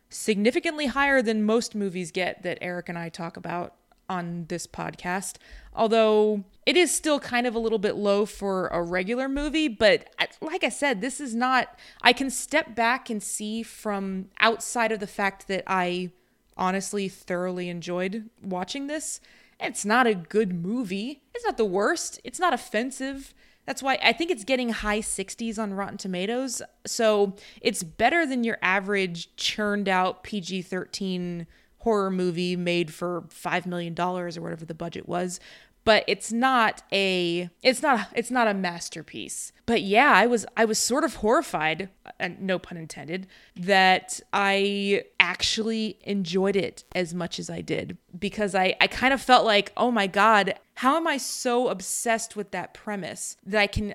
significantly 0.10 0.88
higher 0.88 1.24
than 1.24 1.44
most 1.44 1.74
movies 1.74 2.12
get 2.12 2.44
that 2.44 2.60
Eric 2.62 2.88
and 2.88 3.00
I 3.00 3.10
talk 3.10 3.36
about 3.36 3.74
on 4.10 4.46
this 4.50 4.68
podcast. 4.68 5.36
Although 5.74 6.44
it 6.66 6.76
is 6.76 6.94
still 6.94 7.20
kind 7.20 7.48
of 7.48 7.56
a 7.56 7.60
little 7.60 7.78
bit 7.80 7.96
low 7.96 8.26
for 8.26 8.68
a 8.68 8.82
regular 8.82 9.30
movie, 9.30 9.68
but 9.68 10.10
like 10.42 10.64
I 10.64 10.70
said, 10.70 11.00
this 11.00 11.22
is 11.22 11.36
not, 11.36 11.78
I 12.02 12.12
can 12.12 12.30
step 12.30 12.76
back 12.76 13.10
and 13.10 13.24
see 13.24 13.64
from 13.64 14.30
outside 14.40 14.92
of 14.92 15.00
the 15.00 15.08
fact 15.08 15.48
that 15.48 15.64
I 15.68 16.12
honestly 16.58 17.08
thoroughly 17.08 17.70
enjoyed 17.70 18.30
watching 18.44 18.88
this. 18.88 19.22
It's 19.60 19.86
not 19.86 20.08
a 20.08 20.16
good 20.16 20.54
movie. 20.54 21.22
It's 21.34 21.46
not 21.46 21.58
the 21.58 21.66
worst. 21.66 22.20
It's 22.24 22.40
not 22.40 22.54
offensive. 22.54 23.34
That's 23.66 23.84
why 23.84 24.00
I 24.02 24.14
think 24.14 24.32
it's 24.32 24.44
getting 24.44 24.70
high 24.70 25.00
60s 25.00 25.60
on 25.60 25.74
Rotten 25.74 25.98
Tomatoes. 25.98 26.62
So 26.88 27.36
it's 27.62 27.84
better 27.84 28.26
than 28.26 28.44
your 28.44 28.58
average 28.62 29.36
churned 29.36 29.88
out 29.88 30.24
PG 30.24 30.64
13 30.64 31.46
horror 31.80 32.12
movie 32.12 32.56
made 32.56 32.94
for 32.94 33.24
$5 33.30 33.66
million 33.66 34.00
or 34.00 34.26
whatever 34.26 34.66
the 34.66 34.74
budget 34.74 35.08
was 35.08 35.40
but 35.86 36.04
it's 36.08 36.32
not 36.32 36.84
a 36.92 37.50
it's 37.64 37.82
not 37.82 38.10
it's 38.14 38.30
not 38.30 38.48
a 38.48 38.54
masterpiece. 38.54 39.52
But 39.66 39.82
yeah 39.82 40.12
i 40.14 40.26
was 40.26 40.46
i 40.58 40.66
was 40.66 40.80
sort 40.80 41.04
of 41.04 41.16
horrified 41.16 41.90
uh, 42.20 42.30
no 42.40 42.60
pun 42.60 42.78
intended 42.78 43.28
that 43.56 44.20
i 44.34 45.04
actually 45.20 46.00
enjoyed 46.04 46.56
it 46.56 46.84
as 46.96 47.14
much 47.14 47.40
as 47.40 47.50
i 47.50 47.62
did 47.62 47.98
because 48.18 48.56
i 48.56 48.76
i 48.82 48.88
kind 48.88 49.14
of 49.14 49.22
felt 49.22 49.46
like 49.46 49.72
oh 49.78 49.92
my 49.92 50.08
god 50.08 50.56
how 50.80 50.96
am 50.96 51.08
i 51.08 51.18
so 51.18 51.68
obsessed 51.68 52.38
with 52.38 52.52
that 52.52 52.74
premise 52.74 53.36
that 53.46 53.60
i 53.60 53.68
can 53.68 53.94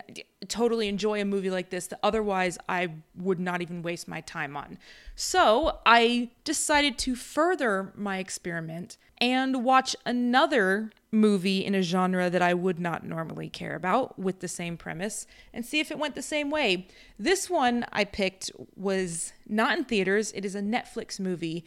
totally 0.49 0.87
enjoy 0.87 1.19
a 1.19 1.25
movie 1.25 1.51
like 1.51 1.71
this 1.71 1.87
that 1.87 1.99
otherwise 2.03 2.59
i 2.69 2.89
would 3.17 3.41
not 3.41 3.63
even 3.63 3.81
waste 3.81 4.07
my 4.07 4.21
time 4.21 4.55
on 4.55 4.77
so 5.15 5.79
i 5.87 6.29
decided 6.45 6.99
to 6.99 7.15
further 7.15 7.91
my 7.95 8.19
experiment 8.19 8.99
and 9.19 9.65
watch 9.65 9.97
another 10.05 10.91
movie 11.11 11.65
in 11.65 11.75
a 11.75 11.81
genre 11.81 12.29
that 12.29 12.43
I 12.43 12.53
would 12.53 12.81
not 12.81 13.07
normally 13.07 13.49
care 13.49 13.77
about 13.77 14.19
with 14.19 14.41
the 14.41 14.49
same 14.49 14.77
premise 14.77 15.27
and 15.53 15.65
see 15.65 15.81
if 15.81 15.91
it 15.91 15.99
went 15.99 16.17
the 16.17 16.23
same 16.23 16.51
way. 16.51 16.89
This 17.19 17.49
one 17.49 17.87
I 17.93 18.05
picked 18.05 18.51
was 18.77 19.33
not 19.49 19.79
in 19.79 19.85
theaters, 19.85 20.33
it 20.33 20.45
is 20.45 20.55
a 20.57 20.61
Netflix 20.61 21.21
movie, 21.21 21.65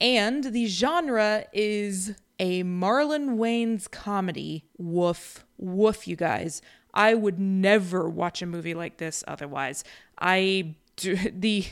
and 0.00 0.44
the 0.44 0.66
genre 0.66 1.46
is 1.52 2.14
a 2.38 2.62
Marlon 2.64 3.36
Wayans 3.36 3.90
comedy. 3.90 4.64
Woof, 4.76 5.44
woof, 5.58 6.06
you 6.06 6.16
guys. 6.16 6.62
I 6.92 7.14
would 7.14 7.38
never 7.38 8.08
watch 8.08 8.42
a 8.42 8.46
movie 8.46 8.74
like 8.74 8.98
this 8.98 9.22
otherwise. 9.26 9.84
I 10.18 10.74
do, 10.96 11.16
the 11.32 11.66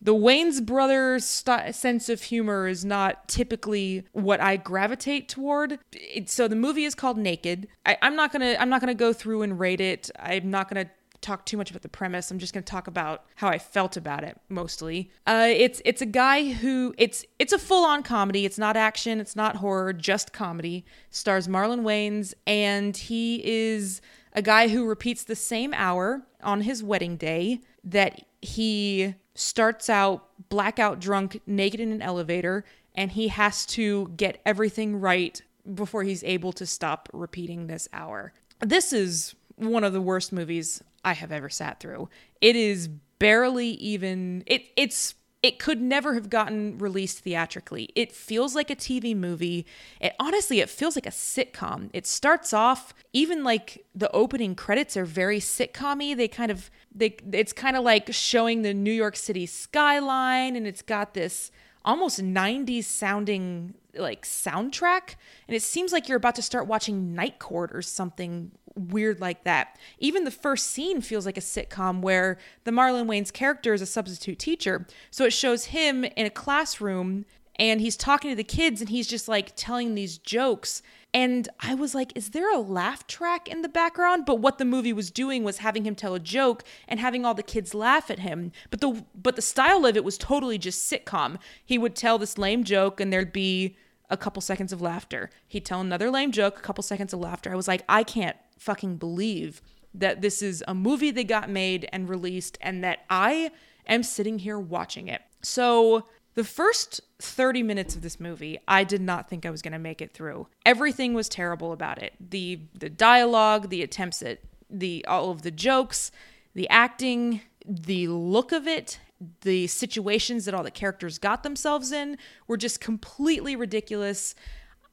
the 0.00 0.14
Wayans 0.14 0.64
brothers 0.64 1.24
st- 1.24 1.74
sense 1.74 2.08
of 2.08 2.22
humor 2.22 2.68
is 2.68 2.84
not 2.84 3.26
typically 3.26 4.04
what 4.12 4.40
I 4.40 4.56
gravitate 4.56 5.28
toward. 5.28 5.80
It, 5.92 6.30
so 6.30 6.46
the 6.46 6.54
movie 6.54 6.84
is 6.84 6.94
called 6.94 7.18
Naked. 7.18 7.66
I, 7.84 7.98
I'm 8.00 8.14
not 8.14 8.32
gonna 8.32 8.56
I'm 8.58 8.68
not 8.68 8.80
gonna 8.80 8.94
go 8.94 9.12
through 9.12 9.42
and 9.42 9.58
rate 9.58 9.80
it. 9.80 10.10
I'm 10.18 10.50
not 10.50 10.68
gonna 10.68 10.88
talk 11.20 11.44
too 11.44 11.56
much 11.56 11.70
about 11.70 11.82
the 11.82 11.88
premise. 11.88 12.30
I'm 12.30 12.38
just 12.38 12.54
going 12.54 12.64
to 12.64 12.70
talk 12.70 12.86
about 12.86 13.24
how 13.36 13.48
I 13.48 13.58
felt 13.58 13.96
about 13.96 14.24
it 14.24 14.38
mostly. 14.48 15.10
Uh, 15.26 15.48
it's 15.48 15.82
it's 15.84 16.02
a 16.02 16.06
guy 16.06 16.52
who 16.52 16.94
it's 16.98 17.24
it's 17.38 17.52
a 17.52 17.58
full 17.58 17.84
on 17.84 18.02
comedy. 18.02 18.44
It's 18.44 18.58
not 18.58 18.76
action. 18.76 19.20
It's 19.20 19.36
not 19.36 19.56
horror. 19.56 19.92
Just 19.92 20.32
comedy. 20.32 20.84
Stars 21.10 21.48
Marlon 21.48 21.82
Wayans, 21.82 22.34
and 22.46 22.96
he 22.96 23.42
is 23.44 24.00
a 24.32 24.42
guy 24.42 24.68
who 24.68 24.86
repeats 24.86 25.24
the 25.24 25.36
same 25.36 25.74
hour 25.74 26.22
on 26.42 26.62
his 26.62 26.82
wedding 26.82 27.16
day 27.16 27.60
that 27.84 28.24
he 28.40 29.14
starts 29.34 29.88
out 29.88 30.28
blackout 30.48 31.00
drunk, 31.00 31.40
naked 31.46 31.80
in 31.80 31.92
an 31.92 32.02
elevator, 32.02 32.64
and 32.94 33.12
he 33.12 33.28
has 33.28 33.66
to 33.66 34.12
get 34.16 34.40
everything 34.44 35.00
right 35.00 35.40
before 35.74 36.02
he's 36.02 36.24
able 36.24 36.52
to 36.52 36.66
stop 36.66 37.08
repeating 37.12 37.66
this 37.66 37.88
hour. 37.92 38.32
This 38.60 38.92
is 38.92 39.34
one 39.56 39.84
of 39.84 39.92
the 39.92 40.00
worst 40.00 40.32
movies 40.32 40.82
I 41.04 41.12
have 41.14 41.32
ever 41.32 41.48
sat 41.48 41.80
through. 41.80 42.08
It 42.40 42.56
is 42.56 42.88
barely 43.18 43.70
even 43.70 44.44
it 44.46 44.66
it's 44.76 45.14
it 45.40 45.60
could 45.60 45.80
never 45.80 46.14
have 46.14 46.30
gotten 46.30 46.78
released 46.78 47.20
theatrically. 47.20 47.90
It 47.94 48.10
feels 48.10 48.56
like 48.56 48.70
a 48.70 48.76
TV 48.76 49.16
movie. 49.16 49.66
It 50.00 50.14
honestly, 50.18 50.58
it 50.58 50.68
feels 50.68 50.96
like 50.96 51.06
a 51.06 51.10
sitcom. 51.10 51.90
It 51.92 52.08
starts 52.08 52.52
off 52.52 52.92
even 53.12 53.44
like 53.44 53.86
the 53.94 54.10
opening 54.10 54.56
credits 54.56 54.96
are 54.96 55.04
very 55.04 55.38
sitcom-y. 55.38 56.14
They 56.14 56.26
kind 56.26 56.50
of 56.50 56.70
they 56.92 57.16
it's 57.32 57.52
kind 57.52 57.76
of 57.76 57.84
like 57.84 58.12
showing 58.12 58.62
the 58.62 58.74
New 58.74 58.92
York 58.92 59.14
City 59.14 59.46
skyline 59.46 60.56
and 60.56 60.66
it's 60.66 60.82
got 60.82 61.14
this 61.14 61.52
almost 61.84 62.20
90s 62.20 62.84
sounding 62.84 63.74
like 63.94 64.24
soundtrack 64.24 65.14
and 65.46 65.56
it 65.56 65.62
seems 65.62 65.92
like 65.92 66.08
you're 66.08 66.16
about 66.16 66.34
to 66.34 66.42
start 66.42 66.66
watching 66.66 67.14
Night 67.14 67.38
Court 67.38 67.70
or 67.72 67.80
something 67.80 68.50
weird 68.78 69.20
like 69.20 69.44
that. 69.44 69.78
Even 69.98 70.24
the 70.24 70.30
first 70.30 70.68
scene 70.68 71.00
feels 71.00 71.26
like 71.26 71.36
a 71.36 71.42
sitcom 71.42 72.00
where 72.00 72.38
the 72.64 72.70
Marlon 72.70 73.06
Wayans 73.06 73.32
character 73.32 73.74
is 73.74 73.82
a 73.82 73.86
substitute 73.86 74.38
teacher. 74.38 74.86
So 75.10 75.24
it 75.24 75.32
shows 75.32 75.66
him 75.66 76.04
in 76.04 76.26
a 76.26 76.30
classroom 76.30 77.24
and 77.56 77.80
he's 77.80 77.96
talking 77.96 78.30
to 78.30 78.36
the 78.36 78.44
kids 78.44 78.80
and 78.80 78.90
he's 78.90 79.08
just 79.08 79.28
like 79.28 79.52
telling 79.56 79.94
these 79.94 80.18
jokes 80.18 80.82
and 81.14 81.48
I 81.60 81.74
was 81.74 81.94
like, 81.94 82.12
is 82.14 82.30
there 82.30 82.52
a 82.52 82.58
laugh 82.58 83.06
track 83.06 83.48
in 83.48 83.62
the 83.62 83.68
background? 83.68 84.26
But 84.26 84.40
what 84.40 84.58
the 84.58 84.66
movie 84.66 84.92
was 84.92 85.10
doing 85.10 85.42
was 85.42 85.58
having 85.58 85.84
him 85.86 85.94
tell 85.94 86.14
a 86.14 86.20
joke 86.20 86.64
and 86.86 87.00
having 87.00 87.24
all 87.24 87.34
the 87.34 87.42
kids 87.42 87.74
laugh 87.74 88.10
at 88.10 88.18
him. 88.18 88.52
But 88.70 88.80
the 88.80 89.04
but 89.14 89.34
the 89.34 89.42
style 89.42 89.86
of 89.86 89.96
it 89.96 90.04
was 90.04 90.18
totally 90.18 90.58
just 90.58 90.90
sitcom. 90.90 91.38
He 91.64 91.78
would 91.78 91.96
tell 91.96 92.18
this 92.18 92.36
lame 92.36 92.62
joke 92.62 93.00
and 93.00 93.10
there'd 93.12 93.32
be 93.32 93.76
a 94.10 94.16
couple 94.16 94.42
seconds 94.42 94.72
of 94.72 94.82
laughter. 94.82 95.30
He'd 95.46 95.64
tell 95.64 95.80
another 95.80 96.10
lame 96.10 96.32
joke, 96.32 96.58
a 96.58 96.62
couple 96.62 96.82
seconds 96.82 97.12
of 97.12 97.20
laughter. 97.20 97.52
I 97.52 97.56
was 97.56 97.68
like, 97.68 97.84
I 97.88 98.02
can't 98.02 98.36
fucking 98.58 98.96
believe 98.96 99.62
that 99.94 100.20
this 100.20 100.42
is 100.42 100.62
a 100.68 100.74
movie 100.74 101.10
they 101.10 101.24
got 101.24 101.50
made 101.50 101.88
and 101.92 102.08
released 102.08 102.58
and 102.60 102.84
that 102.84 103.00
I 103.08 103.50
am 103.86 104.02
sitting 104.02 104.38
here 104.38 104.58
watching 104.58 105.08
it. 105.08 105.22
So 105.42 106.04
the 106.34 106.44
first 106.44 107.00
30 107.20 107.62
minutes 107.62 107.96
of 107.96 108.02
this 108.02 108.20
movie, 108.20 108.58
I 108.68 108.84
did 108.84 109.00
not 109.00 109.28
think 109.28 109.44
I 109.44 109.50
was 109.50 109.62
going 109.62 109.72
to 109.72 109.78
make 109.78 110.00
it 110.00 110.12
through. 110.12 110.46
Everything 110.64 111.14
was 111.14 111.28
terrible 111.28 111.72
about 111.72 112.00
it. 112.02 112.12
The 112.20 112.60
the 112.78 112.88
dialogue, 112.88 113.70
the 113.70 113.82
attempts 113.82 114.22
at 114.22 114.38
the 114.70 115.04
all 115.06 115.30
of 115.30 115.42
the 115.42 115.50
jokes, 115.50 116.12
the 116.54 116.68
acting, 116.68 117.40
the 117.66 118.08
look 118.08 118.52
of 118.52 118.68
it, 118.68 119.00
the 119.40 119.66
situations 119.66 120.44
that 120.44 120.54
all 120.54 120.62
the 120.62 120.70
characters 120.70 121.18
got 121.18 121.42
themselves 121.42 121.90
in 121.90 122.16
were 122.46 122.56
just 122.56 122.80
completely 122.80 123.56
ridiculous. 123.56 124.34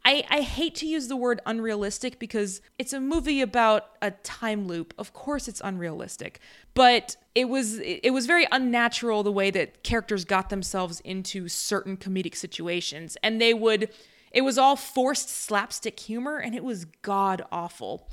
I, 0.05 0.23
I 0.29 0.41
hate 0.41 0.75
to 0.75 0.85
use 0.87 1.07
the 1.07 1.15
word 1.15 1.41
unrealistic 1.47 2.19
because 2.19 2.61
it's 2.77 2.93
a 2.93 2.99
movie 2.99 3.41
about 3.41 3.89
a 4.03 4.11
time 4.11 4.67
loop. 4.67 4.93
Of 4.99 5.13
course 5.13 5.47
it's 5.47 5.61
unrealistic. 5.63 6.39
But 6.75 7.17
it 7.33 7.49
was 7.49 7.79
it 7.79 8.13
was 8.13 8.27
very 8.27 8.47
unnatural 8.51 9.23
the 9.23 9.31
way 9.31 9.49
that 9.51 9.83
characters 9.83 10.23
got 10.23 10.49
themselves 10.49 10.99
into 10.99 11.49
certain 11.49 11.97
comedic 11.97 12.35
situations. 12.35 13.17
And 13.23 13.41
they 13.41 13.53
would 13.53 13.89
it 14.31 14.41
was 14.41 14.59
all 14.59 14.75
forced 14.75 15.29
slapstick 15.29 15.99
humor 15.99 16.37
and 16.37 16.53
it 16.53 16.63
was 16.63 16.85
god 17.01 17.41
awful. 17.51 18.07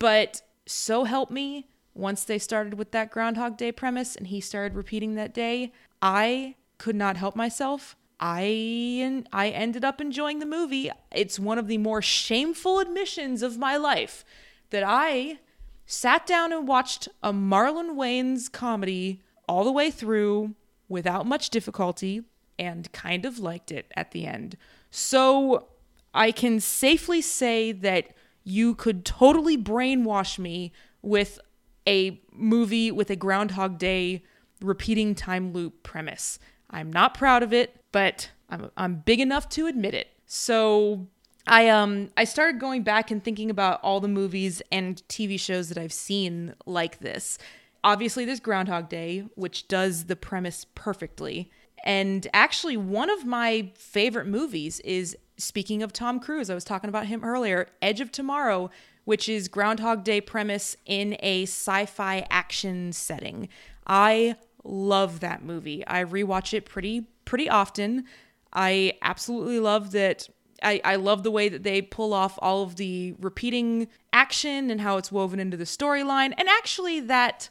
But 0.00 0.42
so 0.66 1.04
help 1.04 1.30
me, 1.30 1.68
once 1.94 2.24
they 2.24 2.38
started 2.38 2.74
with 2.74 2.90
that 2.92 3.10
Groundhog 3.10 3.56
Day 3.56 3.70
premise 3.70 4.16
and 4.16 4.26
he 4.26 4.40
started 4.40 4.76
repeating 4.76 5.14
that 5.14 5.34
day, 5.34 5.72
I 6.02 6.56
could 6.78 6.96
not 6.96 7.16
help 7.16 7.36
myself. 7.36 7.96
I 8.20 9.24
I 9.32 9.48
ended 9.48 9.84
up 9.84 10.00
enjoying 10.00 10.38
the 10.38 10.46
movie. 10.46 10.90
It's 11.12 11.38
one 11.38 11.58
of 11.58 11.68
the 11.68 11.78
more 11.78 12.02
shameful 12.02 12.80
admissions 12.80 13.42
of 13.42 13.58
my 13.58 13.76
life 13.76 14.24
that 14.70 14.82
I 14.84 15.38
sat 15.86 16.26
down 16.26 16.52
and 16.52 16.68
watched 16.68 17.08
a 17.22 17.32
Marlon 17.32 17.96
Wayans 17.96 18.50
comedy 18.50 19.22
all 19.48 19.64
the 19.64 19.72
way 19.72 19.90
through 19.90 20.54
without 20.88 21.26
much 21.26 21.50
difficulty 21.50 22.22
and 22.58 22.92
kind 22.92 23.24
of 23.24 23.38
liked 23.38 23.70
it 23.70 23.90
at 23.96 24.10
the 24.10 24.26
end. 24.26 24.56
So 24.90 25.68
I 26.12 26.32
can 26.32 26.60
safely 26.60 27.22
say 27.22 27.72
that 27.72 28.12
you 28.44 28.74
could 28.74 29.04
totally 29.04 29.56
brainwash 29.56 30.38
me 30.38 30.72
with 31.02 31.38
a 31.86 32.20
movie 32.32 32.90
with 32.90 33.10
a 33.10 33.16
Groundhog 33.16 33.78
Day 33.78 34.22
repeating 34.60 35.14
time 35.14 35.52
loop 35.52 35.82
premise. 35.82 36.38
I'm 36.70 36.92
not 36.92 37.14
proud 37.14 37.42
of 37.42 37.52
it, 37.52 37.76
but 37.92 38.30
I'm 38.48 38.70
I'm 38.76 38.96
big 38.96 39.20
enough 39.20 39.48
to 39.50 39.66
admit 39.66 39.94
it. 39.94 40.08
So 40.26 41.06
I 41.46 41.68
um 41.68 42.10
I 42.16 42.24
started 42.24 42.60
going 42.60 42.82
back 42.82 43.10
and 43.10 43.22
thinking 43.22 43.50
about 43.50 43.80
all 43.82 44.00
the 44.00 44.08
movies 44.08 44.62
and 44.70 45.02
TV 45.08 45.38
shows 45.40 45.68
that 45.68 45.78
I've 45.78 45.92
seen 45.92 46.54
like 46.66 47.00
this. 47.00 47.38
Obviously 47.84 48.24
there's 48.24 48.40
Groundhog 48.40 48.88
Day, 48.88 49.24
which 49.34 49.68
does 49.68 50.04
the 50.04 50.16
premise 50.16 50.66
perfectly. 50.74 51.50
And 51.84 52.26
actually 52.34 52.76
one 52.76 53.08
of 53.08 53.24
my 53.24 53.70
favorite 53.76 54.26
movies 54.26 54.80
is 54.80 55.16
speaking 55.38 55.82
of 55.82 55.92
Tom 55.92 56.18
Cruise, 56.20 56.50
I 56.50 56.54
was 56.54 56.64
talking 56.64 56.88
about 56.88 57.06
him 57.06 57.24
earlier, 57.24 57.68
Edge 57.80 58.00
of 58.00 58.10
Tomorrow, 58.10 58.70
which 59.04 59.28
is 59.28 59.48
Groundhog 59.48 60.04
Day 60.04 60.20
premise 60.20 60.76
in 60.84 61.16
a 61.20 61.44
sci-fi 61.44 62.26
action 62.28 62.92
setting. 62.92 63.48
I 63.86 64.36
love 64.64 65.20
that 65.20 65.44
movie. 65.44 65.86
I 65.86 66.04
rewatch 66.04 66.54
it 66.54 66.64
pretty 66.66 67.06
pretty 67.24 67.48
often. 67.48 68.04
I 68.52 68.94
absolutely 69.02 69.60
love 69.60 69.92
that 69.92 70.28
I, 70.62 70.80
I 70.84 70.96
love 70.96 71.22
the 71.22 71.30
way 71.30 71.48
that 71.48 71.62
they 71.62 71.82
pull 71.82 72.12
off 72.12 72.38
all 72.40 72.62
of 72.62 72.76
the 72.76 73.14
repeating 73.20 73.88
action 74.12 74.70
and 74.70 74.80
how 74.80 74.96
it's 74.96 75.12
woven 75.12 75.38
into 75.38 75.56
the 75.56 75.64
storyline. 75.64 76.32
And 76.36 76.48
actually, 76.48 77.00
that 77.00 77.50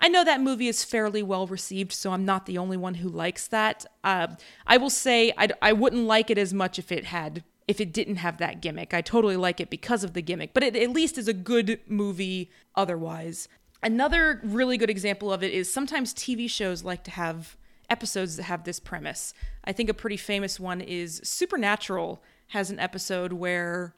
I 0.00 0.08
know 0.08 0.24
that 0.24 0.40
movie 0.40 0.68
is 0.68 0.84
fairly 0.84 1.22
well 1.22 1.46
received, 1.46 1.92
so 1.92 2.12
I'm 2.12 2.24
not 2.24 2.46
the 2.46 2.58
only 2.58 2.76
one 2.76 2.94
who 2.94 3.08
likes 3.08 3.48
that. 3.48 3.84
Uh, 4.02 4.28
I 4.66 4.76
will 4.76 4.90
say 4.90 5.32
I'd, 5.36 5.52
I 5.60 5.72
wouldn't 5.72 6.04
like 6.04 6.30
it 6.30 6.38
as 6.38 6.54
much 6.54 6.78
if 6.78 6.90
it 6.92 7.06
had 7.06 7.44
if 7.66 7.82
it 7.82 7.92
didn't 7.92 8.16
have 8.16 8.38
that 8.38 8.62
gimmick. 8.62 8.94
I 8.94 9.02
totally 9.02 9.36
like 9.36 9.60
it 9.60 9.68
because 9.68 10.02
of 10.02 10.14
the 10.14 10.22
gimmick, 10.22 10.54
but 10.54 10.62
it 10.62 10.74
at 10.74 10.90
least 10.90 11.18
is 11.18 11.28
a 11.28 11.34
good 11.34 11.78
movie 11.86 12.50
otherwise. 12.74 13.46
Another 13.82 14.40
really 14.42 14.76
good 14.76 14.90
example 14.90 15.32
of 15.32 15.42
it 15.42 15.52
is 15.52 15.72
sometimes 15.72 16.12
TV 16.12 16.50
shows 16.50 16.82
like 16.82 17.04
to 17.04 17.10
have 17.12 17.56
episodes 17.88 18.36
that 18.36 18.44
have 18.44 18.64
this 18.64 18.80
premise. 18.80 19.34
I 19.64 19.72
think 19.72 19.88
a 19.88 19.94
pretty 19.94 20.16
famous 20.16 20.58
one 20.58 20.80
is 20.80 21.20
Supernatural 21.24 22.22
has 22.48 22.70
an 22.70 22.78
episode 22.80 23.32
where 23.32 23.94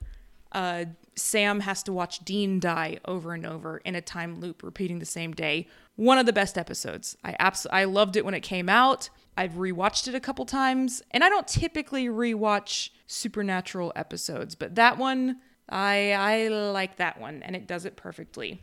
uh, 0.52 0.84
Sam 1.14 1.60
has 1.60 1.82
to 1.84 1.92
watch 1.92 2.20
Dean 2.24 2.60
die 2.60 2.98
over 3.04 3.32
and 3.32 3.46
over 3.46 3.78
in 3.78 3.94
a 3.94 4.00
time 4.00 4.40
loop, 4.40 4.62
repeating 4.62 4.98
the 4.98 5.06
same 5.06 5.32
day. 5.32 5.66
One 5.96 6.18
of 6.18 6.26
the 6.26 6.32
best 6.32 6.58
episodes. 6.58 7.16
I 7.24 7.36
abs- 7.38 7.66
I 7.70 7.84
loved 7.84 8.16
it 8.16 8.24
when 8.24 8.34
it 8.34 8.40
came 8.40 8.68
out. 8.68 9.10
I've 9.36 9.52
rewatched 9.52 10.08
it 10.08 10.14
a 10.14 10.20
couple 10.20 10.44
times, 10.44 11.02
and 11.12 11.22
I 11.22 11.28
don't 11.28 11.46
typically 11.46 12.08
rewatch 12.08 12.90
Supernatural 13.06 13.92
episodes, 13.96 14.54
but 14.54 14.74
that 14.74 14.98
one 14.98 15.38
I 15.68 16.12
I 16.12 16.48
like 16.48 16.96
that 16.96 17.20
one, 17.20 17.42
and 17.42 17.54
it 17.54 17.66
does 17.66 17.84
it 17.84 17.96
perfectly. 17.96 18.62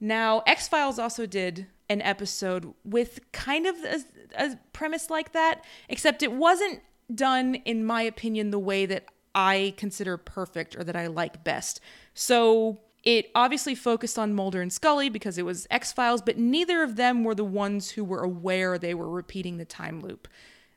Now, 0.00 0.42
X 0.46 0.68
Files 0.68 0.98
also 0.98 1.26
did 1.26 1.66
an 1.88 2.02
episode 2.02 2.74
with 2.84 3.20
kind 3.32 3.66
of 3.66 3.76
a, 3.84 4.00
a, 4.36 4.58
premise 4.72 5.08
like 5.08 5.32
that, 5.32 5.64
except 5.88 6.22
it 6.22 6.32
wasn't 6.32 6.80
done, 7.14 7.54
in 7.54 7.84
my 7.84 8.02
opinion, 8.02 8.50
the 8.50 8.58
way 8.58 8.86
that 8.86 9.06
I 9.34 9.74
consider 9.76 10.16
perfect 10.16 10.76
or 10.76 10.84
that 10.84 10.96
I 10.96 11.06
like 11.06 11.44
best. 11.44 11.80
So 12.14 12.80
it 13.04 13.30
obviously 13.34 13.74
focused 13.74 14.18
on 14.18 14.34
Mulder 14.34 14.60
and 14.60 14.72
Scully 14.72 15.08
because 15.08 15.38
it 15.38 15.44
was 15.44 15.66
X 15.70 15.92
Files, 15.92 16.20
but 16.20 16.38
neither 16.38 16.82
of 16.82 16.96
them 16.96 17.22
were 17.22 17.34
the 17.34 17.44
ones 17.44 17.90
who 17.90 18.04
were 18.04 18.22
aware 18.22 18.78
they 18.78 18.94
were 18.94 19.08
repeating 19.08 19.58
the 19.58 19.64
time 19.64 20.00
loop. 20.00 20.26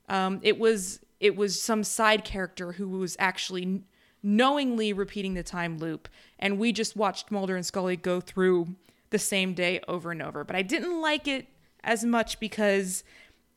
Um, 0.07 0.39
it 0.43 0.59
was 0.59 0.99
it 1.19 1.35
was 1.35 1.61
some 1.61 1.83
side 1.83 2.23
character 2.23 2.73
who 2.73 2.87
was 2.87 3.17
actually 3.19 3.81
knowingly 4.21 4.93
repeating 4.93 5.33
the 5.33 5.43
time 5.43 5.79
loop, 5.79 6.07
and 6.37 6.59
we 6.59 6.71
just 6.71 6.95
watched 6.95 7.31
Mulder 7.31 7.55
and 7.55 7.65
Scully 7.65 7.95
go 7.95 8.21
through 8.21 8.75
the 9.09 9.19
same 9.19 9.53
day 9.53 9.79
over 9.87 10.11
and 10.11 10.21
over. 10.21 10.43
But 10.43 10.55
I 10.55 10.61
didn't 10.61 11.01
like 11.01 11.27
it 11.27 11.47
as 11.83 12.03
much 12.03 12.39
because 12.39 13.03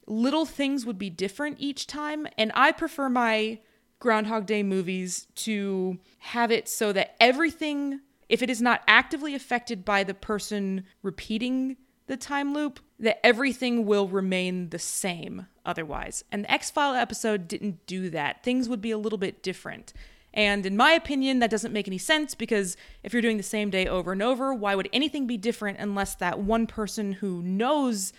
little 0.07 0.47
things 0.47 0.85
would 0.87 0.99
be 0.99 1.11
different 1.11 1.57
each 1.61 1.87
time. 1.87 2.27
And 2.39 2.53
I 2.55 2.73
prefer 2.73 3.09
my 3.09 3.61
Groundhog 3.99 4.47
Day 4.47 4.63
movies 4.63 5.27
to 5.37 5.99
have 6.19 6.51
it 6.51 6.69
so 6.69 6.93
that 6.93 7.15
everything, 7.21 8.01
if 8.29 8.43
it 8.43 8.51
is 8.51 8.61
not 8.61 8.83
actively 8.89 9.35
affected 9.35 9.85
by 9.85 10.03
the 10.03 10.15
person 10.15 10.85
repeating 11.03 11.77
the 12.07 12.17
time 12.17 12.53
loop, 12.53 12.81
that 12.99 13.25
everything 13.25 13.87
will 13.87 14.09
remain 14.09 14.71
the 14.71 14.79
same 14.79 15.47
otherwise. 15.65 16.25
And 16.33 16.45
the 16.45 16.51
X 16.51 16.71
File 16.71 16.95
episode 16.95 17.47
didn't 17.47 17.87
do 17.87 18.11
that. 18.11 18.43
Things 18.43 18.69
would 18.69 18.81
be 18.81 18.91
a 18.91 18.99
little 18.99 19.19
bit 19.19 19.43
different. 19.43 19.93
And 20.35 20.65
in 20.65 20.77
my 20.77 20.93
opinion, 20.93 21.41
that 21.41 21.51
doesn't 21.51 21.73
make 21.73 21.87
any 21.87 21.99
sense 21.99 22.35
because 22.35 22.77
if 23.03 23.13
you're 23.13 23.23
doing 23.23 23.37
the 23.37 23.43
same 23.43 23.71
day 23.71 23.87
over 23.87 24.13
and 24.13 24.23
over, 24.23 24.55
why 24.55 24.75
would 24.75 24.89
anything 24.93 25.27
be 25.27 25.37
different 25.37 25.79
unless 25.79 26.15
that 26.17 26.39
one 26.39 26.67
person 26.67 27.13
who 27.13 27.43
knows 27.43 28.13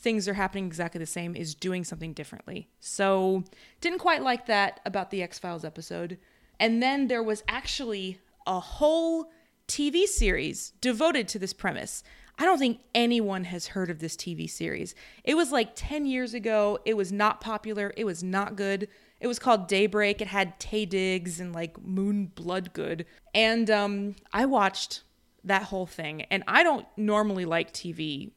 things 0.00 0.26
are 0.26 0.34
happening 0.34 0.66
exactly 0.66 0.98
the 0.98 1.06
same 1.06 1.36
is 1.36 1.54
doing 1.54 1.84
something 1.84 2.12
differently. 2.12 2.68
So, 2.80 3.44
didn't 3.80 3.98
quite 3.98 4.22
like 4.22 4.46
that 4.46 4.80
about 4.86 5.10
the 5.10 5.22
X 5.22 5.38
Files 5.38 5.64
episode. 5.64 6.18
And 6.58 6.82
then 6.82 7.08
there 7.08 7.22
was 7.22 7.42
actually 7.46 8.18
a 8.46 8.60
whole 8.60 9.30
TV 9.68 10.06
series 10.06 10.72
devoted 10.80 11.28
to 11.28 11.38
this 11.38 11.52
premise. 11.52 12.02
I 12.38 12.46
don't 12.46 12.58
think 12.58 12.80
anyone 12.94 13.44
has 13.44 13.68
heard 13.68 13.90
of 13.90 13.98
this 13.98 14.16
TV 14.16 14.48
series. 14.48 14.94
It 15.24 15.34
was 15.34 15.52
like 15.52 15.72
10 15.74 16.06
years 16.06 16.32
ago. 16.32 16.78
It 16.86 16.96
was 16.96 17.12
not 17.12 17.40
popular. 17.40 17.92
It 17.96 18.04
was 18.04 18.22
not 18.22 18.56
good. 18.56 18.88
It 19.20 19.26
was 19.26 19.38
called 19.38 19.68
Daybreak. 19.68 20.20
It 20.20 20.28
had 20.28 20.58
Taye 20.58 20.88
Diggs 20.88 21.40
and 21.40 21.54
like 21.54 21.80
Moon 21.82 22.32
Bloodgood. 22.34 23.04
And 23.34 23.70
um, 23.70 24.16
I 24.32 24.46
watched 24.46 25.02
that 25.44 25.64
whole 25.64 25.86
thing. 25.86 26.22
And 26.30 26.42
I 26.48 26.62
don't 26.62 26.86
normally 26.96 27.44
like 27.44 27.72
TV 27.72 28.30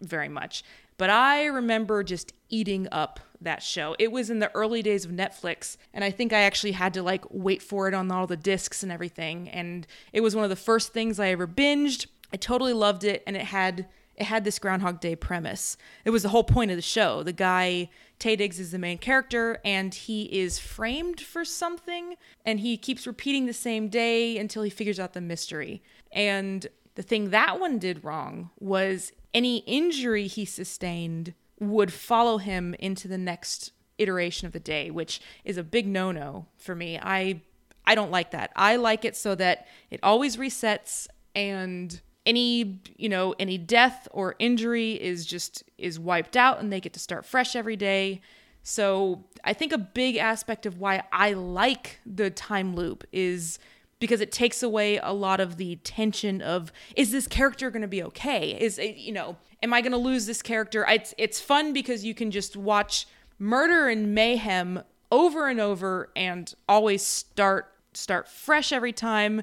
very 0.00 0.28
much, 0.28 0.64
but 0.96 1.10
I 1.10 1.46
remember 1.46 2.02
just 2.02 2.32
eating 2.48 2.88
up 2.90 3.20
that 3.40 3.62
show. 3.62 3.96
It 3.98 4.12
was 4.12 4.30
in 4.30 4.38
the 4.38 4.50
early 4.54 4.82
days 4.82 5.04
of 5.04 5.10
Netflix, 5.10 5.76
and 5.94 6.04
I 6.04 6.10
think 6.10 6.32
I 6.32 6.40
actually 6.40 6.72
had 6.72 6.94
to 6.94 7.02
like 7.02 7.24
wait 7.30 7.62
for 7.62 7.88
it 7.88 7.94
on 7.94 8.10
all 8.10 8.26
the 8.26 8.36
discs 8.36 8.82
and 8.82 8.90
everything. 8.92 9.48
And 9.48 9.86
it 10.12 10.20
was 10.20 10.34
one 10.34 10.44
of 10.44 10.50
the 10.50 10.56
first 10.56 10.92
things 10.92 11.18
I 11.18 11.28
ever 11.28 11.46
binged. 11.46 12.06
I 12.32 12.36
totally 12.36 12.72
loved 12.72 13.04
it, 13.04 13.22
and 13.26 13.36
it 13.36 13.46
had 13.46 13.86
it 14.20 14.26
had 14.26 14.44
this 14.44 14.58
Groundhog 14.58 15.00
Day 15.00 15.16
premise. 15.16 15.78
It 16.04 16.10
was 16.10 16.22
the 16.22 16.28
whole 16.28 16.44
point 16.44 16.70
of 16.70 16.76
the 16.76 16.82
show. 16.82 17.22
The 17.22 17.32
guy 17.32 17.88
Taye 18.18 18.36
Diggs 18.36 18.60
is 18.60 18.70
the 18.70 18.78
main 18.78 18.98
character, 18.98 19.58
and 19.64 19.94
he 19.94 20.24
is 20.24 20.58
framed 20.58 21.22
for 21.22 21.42
something, 21.42 22.16
and 22.44 22.60
he 22.60 22.76
keeps 22.76 23.06
repeating 23.06 23.46
the 23.46 23.54
same 23.54 23.88
day 23.88 24.36
until 24.36 24.62
he 24.62 24.68
figures 24.68 25.00
out 25.00 25.14
the 25.14 25.22
mystery. 25.22 25.82
And 26.12 26.66
the 26.96 27.02
thing 27.02 27.30
that 27.30 27.58
one 27.58 27.78
did 27.78 28.04
wrong 28.04 28.50
was 28.60 29.12
any 29.32 29.58
injury 29.58 30.26
he 30.26 30.44
sustained 30.44 31.32
would 31.58 31.92
follow 31.92 32.36
him 32.36 32.74
into 32.78 33.08
the 33.08 33.18
next 33.18 33.72
iteration 33.96 34.46
of 34.46 34.52
the 34.52 34.60
day, 34.60 34.90
which 34.90 35.18
is 35.44 35.56
a 35.56 35.64
big 35.64 35.86
no-no 35.86 36.46
for 36.58 36.74
me. 36.74 36.98
I 37.00 37.40
I 37.86 37.94
don't 37.94 38.10
like 38.10 38.32
that. 38.32 38.52
I 38.54 38.76
like 38.76 39.06
it 39.06 39.16
so 39.16 39.34
that 39.36 39.66
it 39.90 40.00
always 40.02 40.36
resets 40.36 41.08
and 41.34 42.00
any 42.26 42.80
you 42.96 43.08
know 43.08 43.34
any 43.38 43.58
death 43.58 44.06
or 44.10 44.36
injury 44.38 44.92
is 44.92 45.26
just 45.26 45.64
is 45.78 45.98
wiped 45.98 46.36
out 46.36 46.60
and 46.60 46.72
they 46.72 46.80
get 46.80 46.92
to 46.92 47.00
start 47.00 47.24
fresh 47.24 47.56
every 47.56 47.76
day. 47.76 48.20
So 48.62 49.24
i 49.42 49.52
think 49.52 49.72
a 49.72 49.78
big 49.78 50.16
aspect 50.16 50.66
of 50.66 50.78
why 50.78 51.02
i 51.12 51.32
like 51.32 51.98
the 52.04 52.30
time 52.30 52.74
loop 52.74 53.04
is 53.10 53.58
because 54.00 54.20
it 54.20 54.32
takes 54.32 54.62
away 54.62 54.98
a 54.98 55.12
lot 55.12 55.40
of 55.40 55.56
the 55.56 55.76
tension 55.76 56.42
of 56.42 56.72
is 56.96 57.10
this 57.10 57.26
character 57.26 57.70
going 57.70 57.82
to 57.82 57.88
be 57.88 58.02
okay? 58.02 58.56
Is 58.60 58.78
it, 58.78 58.96
you 58.96 59.12
know 59.12 59.36
am 59.62 59.72
i 59.72 59.80
going 59.80 59.92
to 59.92 59.98
lose 59.98 60.26
this 60.26 60.42
character? 60.42 60.84
It's 60.88 61.14
it's 61.18 61.40
fun 61.40 61.72
because 61.72 62.04
you 62.04 62.14
can 62.14 62.30
just 62.30 62.56
watch 62.56 63.06
murder 63.38 63.88
and 63.88 64.14
mayhem 64.14 64.82
over 65.10 65.48
and 65.48 65.60
over 65.60 66.10
and 66.14 66.52
always 66.68 67.02
start 67.02 67.72
start 67.92 68.28
fresh 68.28 68.72
every 68.72 68.92
time 68.92 69.42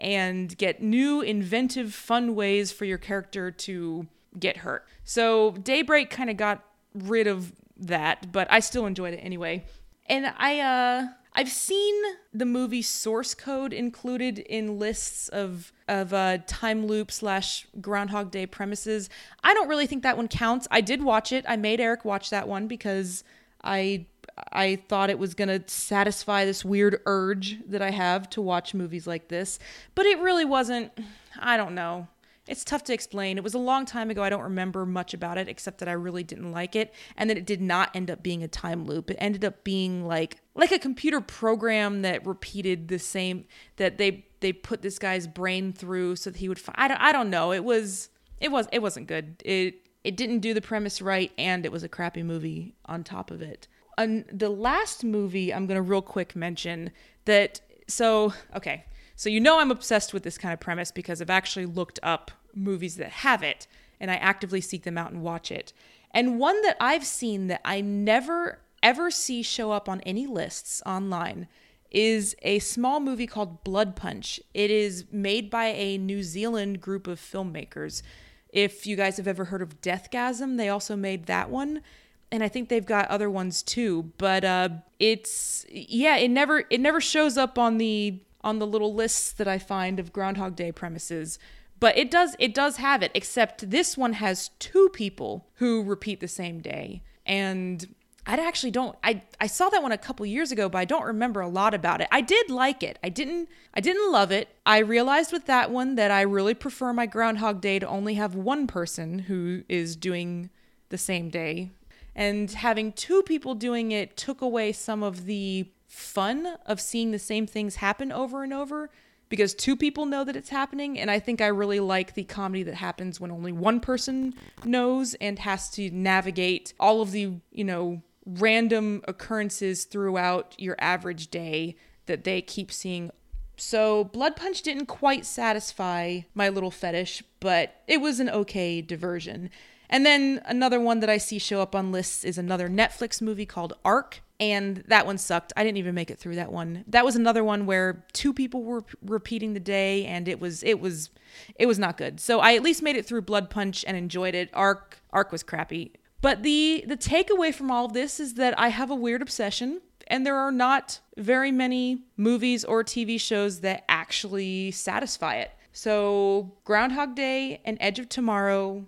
and 0.00 0.56
get 0.58 0.82
new, 0.82 1.20
inventive, 1.20 1.94
fun 1.94 2.34
ways 2.34 2.72
for 2.72 2.84
your 2.84 2.98
character 2.98 3.50
to 3.50 4.06
get 4.38 4.58
hurt. 4.58 4.86
So 5.04 5.52
Daybreak 5.52 6.10
kind 6.10 6.30
of 6.30 6.36
got 6.36 6.64
rid 6.94 7.26
of 7.26 7.52
that, 7.76 8.32
but 8.32 8.46
I 8.50 8.60
still 8.60 8.86
enjoyed 8.86 9.14
it 9.14 9.18
anyway. 9.18 9.64
And 10.06 10.32
I 10.38 10.60
uh 10.60 11.06
I've 11.34 11.48
seen 11.48 11.94
the 12.34 12.44
movie 12.44 12.82
source 12.82 13.32
code 13.32 13.72
included 13.72 14.40
in 14.40 14.78
lists 14.78 15.28
of 15.28 15.72
of 15.86 16.12
uh, 16.12 16.38
time 16.48 16.86
loop 16.86 17.12
slash 17.12 17.66
Groundhog 17.80 18.32
Day 18.32 18.44
premises. 18.44 19.08
I 19.44 19.54
don't 19.54 19.68
really 19.68 19.86
think 19.86 20.02
that 20.02 20.16
one 20.16 20.26
counts. 20.26 20.66
I 20.70 20.80
did 20.80 21.02
watch 21.02 21.30
it. 21.30 21.44
I 21.46 21.56
made 21.56 21.80
Eric 21.80 22.04
watch 22.04 22.30
that 22.30 22.48
one 22.48 22.66
because 22.66 23.22
I 23.62 24.06
I 24.52 24.76
thought 24.88 25.10
it 25.10 25.18
was 25.18 25.34
going 25.34 25.48
to 25.48 25.62
satisfy 25.68 26.44
this 26.44 26.64
weird 26.64 27.00
urge 27.06 27.58
that 27.66 27.82
I 27.82 27.90
have 27.90 28.28
to 28.30 28.42
watch 28.42 28.74
movies 28.74 29.06
like 29.06 29.28
this, 29.28 29.58
but 29.94 30.06
it 30.06 30.18
really 30.20 30.44
wasn't. 30.44 30.92
I 31.38 31.56
don't 31.56 31.74
know. 31.74 32.08
It's 32.48 32.64
tough 32.64 32.82
to 32.84 32.94
explain. 32.94 33.36
It 33.36 33.44
was 33.44 33.52
a 33.52 33.58
long 33.58 33.84
time 33.84 34.08
ago. 34.08 34.22
I 34.22 34.30
don't 34.30 34.42
remember 34.42 34.86
much 34.86 35.12
about 35.12 35.36
it 35.36 35.48
except 35.48 35.78
that 35.78 35.88
I 35.88 35.92
really 35.92 36.24
didn't 36.24 36.50
like 36.50 36.74
it 36.74 36.94
and 37.16 37.28
that 37.28 37.36
it 37.36 37.44
did 37.44 37.60
not 37.60 37.94
end 37.94 38.10
up 38.10 38.22
being 38.22 38.42
a 38.42 38.48
time 38.48 38.86
loop. 38.86 39.10
It 39.10 39.18
ended 39.20 39.44
up 39.44 39.64
being 39.64 40.06
like 40.06 40.38
like 40.54 40.72
a 40.72 40.78
computer 40.78 41.20
program 41.20 42.02
that 42.02 42.26
repeated 42.26 42.88
the 42.88 42.98
same 42.98 43.44
that 43.76 43.98
they 43.98 44.26
they 44.40 44.52
put 44.52 44.80
this 44.80 44.98
guy's 44.98 45.26
brain 45.26 45.74
through 45.74 46.16
so 46.16 46.30
that 46.30 46.38
he 46.38 46.48
would 46.48 46.60
I 46.74 46.88
don't, 46.88 47.00
I 47.00 47.12
don't 47.12 47.28
know. 47.28 47.52
It 47.52 47.64
was 47.64 48.08
it 48.40 48.50
was 48.50 48.66
it 48.72 48.80
wasn't 48.80 49.08
good. 49.08 49.42
It 49.44 49.86
it 50.02 50.16
didn't 50.16 50.38
do 50.38 50.54
the 50.54 50.62
premise 50.62 51.02
right 51.02 51.30
and 51.36 51.66
it 51.66 51.72
was 51.72 51.82
a 51.82 51.88
crappy 51.88 52.22
movie 52.22 52.74
on 52.86 53.04
top 53.04 53.30
of 53.30 53.42
it 53.42 53.68
an, 53.98 54.24
the 54.32 54.48
last 54.48 55.04
movie 55.04 55.52
I'm 55.52 55.66
going 55.66 55.76
to 55.76 55.82
real 55.82 56.00
quick 56.00 56.34
mention 56.34 56.90
that 57.26 57.60
so 57.86 58.32
okay 58.56 58.84
so 59.16 59.28
you 59.28 59.40
know 59.40 59.60
I'm 59.60 59.70
obsessed 59.70 60.14
with 60.14 60.22
this 60.22 60.38
kind 60.38 60.54
of 60.54 60.60
premise 60.60 60.90
because 60.90 61.20
I've 61.20 61.28
actually 61.28 61.66
looked 61.66 61.98
up 62.02 62.30
movies 62.54 62.96
that 62.96 63.10
have 63.10 63.42
it 63.42 63.66
and 64.00 64.10
I 64.10 64.14
actively 64.14 64.60
seek 64.60 64.84
them 64.84 64.96
out 64.96 65.10
and 65.10 65.22
watch 65.22 65.50
it. 65.50 65.72
And 66.12 66.38
one 66.38 66.62
that 66.62 66.76
I've 66.80 67.04
seen 67.04 67.48
that 67.48 67.60
I 67.64 67.80
never 67.80 68.60
ever 68.82 69.10
see 69.10 69.42
show 69.42 69.72
up 69.72 69.88
on 69.88 70.00
any 70.02 70.26
lists 70.26 70.80
online 70.86 71.48
is 71.90 72.36
a 72.42 72.58
small 72.60 73.00
movie 73.00 73.26
called 73.26 73.64
Blood 73.64 73.96
Punch. 73.96 74.40
It 74.54 74.70
is 74.70 75.06
made 75.10 75.50
by 75.50 75.66
a 75.66 75.98
New 75.98 76.22
Zealand 76.22 76.80
group 76.80 77.06
of 77.06 77.18
filmmakers. 77.18 78.02
If 78.50 78.86
you 78.86 78.94
guys 78.94 79.16
have 79.16 79.26
ever 79.26 79.46
heard 79.46 79.62
of 79.62 79.80
Deathgasm, 79.80 80.56
they 80.56 80.68
also 80.68 80.96
made 80.96 81.26
that 81.26 81.50
one 81.50 81.82
and 82.30 82.42
I 82.42 82.48
think 82.48 82.68
they've 82.68 82.84
got 82.84 83.08
other 83.08 83.30
ones 83.30 83.62
too. 83.62 84.12
But 84.18 84.44
uh, 84.44 84.68
it's 84.98 85.64
yeah, 85.70 86.16
it 86.16 86.30
never 86.30 86.64
it 86.70 86.80
never 86.80 87.00
shows 87.00 87.36
up 87.36 87.58
on 87.58 87.78
the 87.78 88.20
on 88.42 88.58
the 88.58 88.66
little 88.66 88.94
lists 88.94 89.32
that 89.32 89.48
I 89.48 89.58
find 89.58 89.98
of 89.98 90.12
Groundhog 90.12 90.56
Day 90.56 90.72
premises. 90.72 91.38
But 91.80 91.96
it 91.96 92.10
does 92.10 92.36
it 92.38 92.54
does 92.54 92.76
have 92.76 93.02
it. 93.02 93.12
Except 93.14 93.70
this 93.70 93.96
one 93.96 94.14
has 94.14 94.50
two 94.58 94.90
people 94.92 95.46
who 95.54 95.82
repeat 95.82 96.20
the 96.20 96.28
same 96.28 96.60
day, 96.60 97.02
and 97.24 97.94
I 98.26 98.34
actually 98.34 98.72
don't. 98.72 98.96
I 99.02 99.22
I 99.40 99.46
saw 99.46 99.68
that 99.70 99.82
one 99.82 99.92
a 99.92 99.98
couple 99.98 100.26
years 100.26 100.52
ago, 100.52 100.68
but 100.68 100.78
I 100.78 100.84
don't 100.84 101.04
remember 101.04 101.40
a 101.40 101.48
lot 101.48 101.72
about 101.72 102.00
it. 102.00 102.08
I 102.10 102.20
did 102.20 102.50
like 102.50 102.82
it. 102.82 102.98
I 103.02 103.08
didn't 103.08 103.48
I 103.74 103.80
didn't 103.80 104.12
love 104.12 104.32
it. 104.32 104.48
I 104.66 104.78
realized 104.78 105.32
with 105.32 105.46
that 105.46 105.70
one 105.70 105.94
that 105.94 106.10
I 106.10 106.22
really 106.22 106.54
prefer 106.54 106.92
my 106.92 107.06
Groundhog 107.06 107.60
Day 107.60 107.78
to 107.78 107.88
only 107.88 108.14
have 108.14 108.34
one 108.34 108.66
person 108.66 109.20
who 109.20 109.62
is 109.68 109.96
doing 109.96 110.50
the 110.90 110.98
same 110.98 111.30
day 111.30 111.70
and 112.18 112.50
having 112.50 112.90
two 112.90 113.22
people 113.22 113.54
doing 113.54 113.92
it 113.92 114.16
took 114.16 114.42
away 114.42 114.72
some 114.72 115.04
of 115.04 115.26
the 115.26 115.70
fun 115.86 116.56
of 116.66 116.80
seeing 116.80 117.12
the 117.12 117.18
same 117.18 117.46
things 117.46 117.76
happen 117.76 118.10
over 118.10 118.42
and 118.42 118.52
over 118.52 118.90
because 119.28 119.54
two 119.54 119.76
people 119.76 120.04
know 120.04 120.24
that 120.24 120.34
it's 120.34 120.48
happening. 120.48 120.98
And 120.98 121.12
i 121.12 121.20
think 121.20 121.40
i 121.40 121.46
really 121.46 121.78
like 121.78 122.14
the 122.14 122.24
comedy 122.24 122.64
that 122.64 122.74
happens 122.74 123.20
when 123.20 123.30
only 123.30 123.52
one 123.52 123.78
person 123.78 124.34
knows 124.64 125.14
and 125.14 125.38
has 125.38 125.70
to 125.70 125.90
navigate 125.90 126.74
all 126.80 127.00
of 127.00 127.12
the 127.12 127.34
you 127.52 127.64
know 127.64 128.02
random 128.26 129.00
occurrences 129.06 129.84
throughout 129.84 130.56
your 130.58 130.74
average 130.80 131.28
day 131.30 131.76
that 132.06 132.24
they 132.24 132.42
keep 132.42 132.72
seeing. 132.72 133.10
So 133.56 134.04
blood 134.04 134.34
punch 134.34 134.62
didn't 134.62 134.86
quite 134.86 135.24
satisfy 135.24 136.22
my 136.34 136.48
little 136.48 136.72
fetish 136.72 137.22
but 137.38 137.76
it 137.86 138.00
was 138.00 138.18
an 138.18 138.28
okay 138.28 138.82
diversion 138.82 139.50
and 139.88 140.04
then 140.04 140.42
another 140.44 140.80
one 140.80 141.00
that 141.00 141.10
I 141.10 141.18
see 141.18 141.38
show 141.38 141.60
up 141.60 141.74
on 141.74 141.92
lists 141.92 142.24
is 142.24 142.38
another 142.38 142.68
Netflix 142.68 143.22
movie 143.22 143.46
called 143.46 143.74
Arc. 143.84 144.22
And 144.40 144.84
that 144.86 145.04
one 145.04 145.18
sucked. 145.18 145.52
I 145.56 145.64
didn't 145.64 145.78
even 145.78 145.96
make 145.96 146.12
it 146.12 146.18
through 146.20 146.36
that 146.36 146.52
one. 146.52 146.84
That 146.86 147.04
was 147.04 147.16
another 147.16 147.42
one 147.42 147.66
where 147.66 148.04
two 148.12 148.32
people 148.32 148.62
were 148.62 148.84
repeating 149.02 149.52
the 149.52 149.60
day 149.60 150.04
and 150.04 150.28
it 150.28 150.38
was 150.38 150.62
it 150.62 150.78
was 150.78 151.10
it 151.56 151.66
was 151.66 151.76
not 151.76 151.96
good. 151.96 152.20
So 152.20 152.38
I 152.38 152.54
at 152.54 152.62
least 152.62 152.80
made 152.80 152.94
it 152.94 153.04
through 153.04 153.22
Blood 153.22 153.50
Punch 153.50 153.84
and 153.84 153.96
enjoyed 153.96 154.36
it. 154.36 154.48
Arc 154.54 155.00
Arc 155.10 155.32
was 155.32 155.42
crappy. 155.42 155.92
But 156.20 156.44
the 156.44 156.84
the 156.86 156.96
takeaway 156.96 157.52
from 157.52 157.72
all 157.72 157.86
of 157.86 157.94
this 157.94 158.20
is 158.20 158.34
that 158.34 158.56
I 158.56 158.68
have 158.68 158.92
a 158.92 158.94
weird 158.94 159.22
obsession 159.22 159.80
and 160.06 160.24
there 160.24 160.36
are 160.36 160.52
not 160.52 161.00
very 161.16 161.50
many 161.50 162.04
movies 162.16 162.64
or 162.64 162.84
TV 162.84 163.20
shows 163.20 163.60
that 163.60 163.84
actually 163.88 164.70
satisfy 164.70 165.36
it. 165.36 165.50
So 165.72 166.52
Groundhog 166.64 167.14
Day 167.14 167.60
and 167.64 167.76
Edge 167.80 167.98
of 167.98 168.08
Tomorrow 168.08 168.86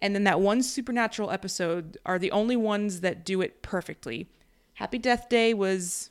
and 0.00 0.14
then 0.14 0.24
that 0.24 0.40
one 0.40 0.62
supernatural 0.62 1.30
episode 1.30 1.98
are 2.06 2.18
the 2.18 2.32
only 2.32 2.56
ones 2.56 3.00
that 3.00 3.24
do 3.24 3.40
it 3.40 3.62
perfectly. 3.62 4.28
Happy 4.74 4.98
Death 4.98 5.28
Day 5.28 5.52
was 5.52 6.10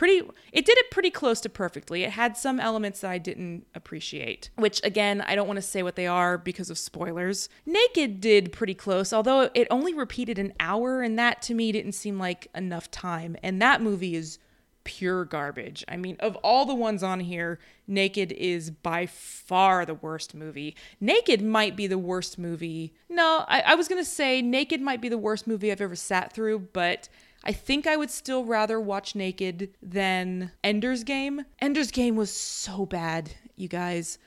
pretty 0.00 0.22
it 0.50 0.64
did 0.64 0.78
it 0.78 0.90
pretty 0.90 1.10
close 1.10 1.42
to 1.42 1.48
perfectly. 1.50 2.04
It 2.04 2.12
had 2.12 2.36
some 2.36 2.58
elements 2.58 3.00
that 3.00 3.10
I 3.10 3.18
didn't 3.18 3.66
appreciate, 3.74 4.48
which 4.56 4.80
again, 4.82 5.20
I 5.20 5.34
don't 5.34 5.46
want 5.46 5.58
to 5.58 5.62
say 5.62 5.82
what 5.82 5.94
they 5.94 6.06
are 6.06 6.38
because 6.38 6.70
of 6.70 6.78
spoilers. 6.78 7.48
Naked 7.66 8.20
did 8.20 8.50
pretty 8.50 8.74
close, 8.74 9.12
although 9.12 9.50
it 9.54 9.68
only 9.70 9.92
repeated 9.92 10.38
an 10.38 10.54
hour 10.58 11.02
and 11.02 11.18
that 11.18 11.42
to 11.42 11.54
me 11.54 11.70
didn't 11.70 11.92
seem 11.92 12.18
like 12.18 12.48
enough 12.54 12.90
time. 12.90 13.36
And 13.42 13.60
that 13.60 13.82
movie 13.82 14.16
is 14.16 14.38
pure 14.90 15.24
garbage. 15.24 15.84
I 15.86 15.96
mean, 15.96 16.16
of 16.18 16.34
all 16.42 16.66
the 16.66 16.74
ones 16.74 17.04
on 17.04 17.20
here, 17.20 17.60
Naked 17.86 18.32
is 18.32 18.72
by 18.72 19.06
far 19.06 19.86
the 19.86 19.94
worst 19.94 20.34
movie. 20.34 20.74
Naked 21.00 21.40
might 21.40 21.76
be 21.76 21.86
the 21.86 21.96
worst 21.96 22.40
movie. 22.40 22.92
No, 23.08 23.44
I, 23.46 23.60
I 23.60 23.74
was 23.76 23.86
going 23.86 24.02
to 24.02 24.10
say 24.10 24.42
Naked 24.42 24.80
might 24.80 25.00
be 25.00 25.08
the 25.08 25.16
worst 25.16 25.46
movie 25.46 25.70
I've 25.70 25.80
ever 25.80 25.94
sat 25.94 26.32
through, 26.32 26.70
but 26.72 27.08
I 27.44 27.52
think 27.52 27.86
I 27.86 27.96
would 27.96 28.10
still 28.10 28.44
rather 28.44 28.80
watch 28.80 29.14
Naked 29.14 29.70
than 29.80 30.50
Ender's 30.64 31.04
Game. 31.04 31.44
Ender's 31.60 31.92
Game 31.92 32.16
was 32.16 32.32
so 32.32 32.84
bad, 32.84 33.30
you 33.54 33.68
guys. 33.68 34.18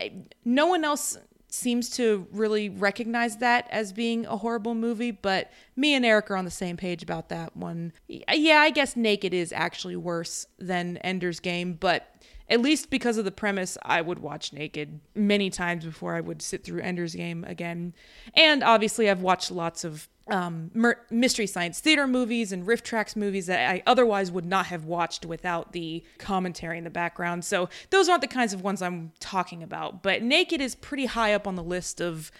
I, 0.00 0.12
no 0.44 0.66
one 0.66 0.84
else 0.84 1.18
seems 1.54 1.88
to 1.90 2.26
really 2.32 2.68
recognize 2.68 3.38
that 3.38 3.68
as 3.70 3.92
being 3.92 4.26
a 4.26 4.36
horrible 4.36 4.74
movie, 4.74 5.10
but 5.10 5.50
me 5.76 5.94
and 5.94 6.04
Eric 6.04 6.30
are 6.30 6.36
on 6.36 6.44
the 6.44 6.50
same 6.50 6.76
page 6.76 7.02
about 7.02 7.28
that 7.28 7.56
one. 7.56 7.92
Yeah, 8.08 8.60
I 8.60 8.70
guess 8.70 8.96
Naked 8.96 9.32
is 9.32 9.52
actually 9.52 9.96
worse 9.96 10.46
than 10.58 10.96
Ender's 10.98 11.40
Game, 11.40 11.74
but 11.74 12.08
at 12.50 12.60
least 12.60 12.90
because 12.90 13.16
of 13.16 13.24
the 13.24 13.30
premise, 13.30 13.78
I 13.82 14.02
would 14.02 14.18
watch 14.18 14.52
Naked 14.52 15.00
many 15.14 15.48
times 15.48 15.84
before 15.84 16.14
I 16.14 16.20
would 16.20 16.42
sit 16.42 16.62
through 16.62 16.82
Ender's 16.82 17.14
Game 17.14 17.44
again. 17.44 17.94
And 18.34 18.62
obviously, 18.62 19.08
I've 19.08 19.22
watched 19.22 19.50
lots 19.50 19.84
of 19.84 20.08
um, 20.28 20.70
mystery 21.10 21.46
science 21.46 21.80
theater 21.80 22.06
movies 22.06 22.50
and 22.52 22.66
RiffTrax 22.66 23.14
movies 23.14 23.46
that 23.46 23.70
I 23.70 23.82
otherwise 23.86 24.30
would 24.30 24.46
not 24.46 24.66
have 24.66 24.84
watched 24.84 25.26
without 25.26 25.72
the 25.72 26.02
commentary 26.18 26.78
in 26.78 26.84
the 26.84 26.90
background. 26.90 27.44
So 27.44 27.68
those 27.90 28.08
aren't 28.08 28.22
the 28.22 28.28
kinds 28.28 28.54
of 28.54 28.62
ones 28.62 28.80
I'm 28.80 29.12
talking 29.20 29.62
about. 29.62 30.02
But 30.02 30.22
Naked 30.22 30.60
is 30.60 30.74
pretty 30.74 31.06
high 31.06 31.34
up 31.34 31.46
on 31.46 31.56
the 31.56 31.62
list 31.62 32.00
of 32.00 32.30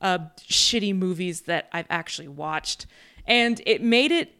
uh, 0.00 0.18
shitty 0.38 0.94
movies 0.96 1.42
that 1.42 1.68
I've 1.72 1.86
actually 1.90 2.28
watched. 2.28 2.86
And 3.26 3.60
it 3.66 3.82
made 3.82 4.12
it 4.12 4.34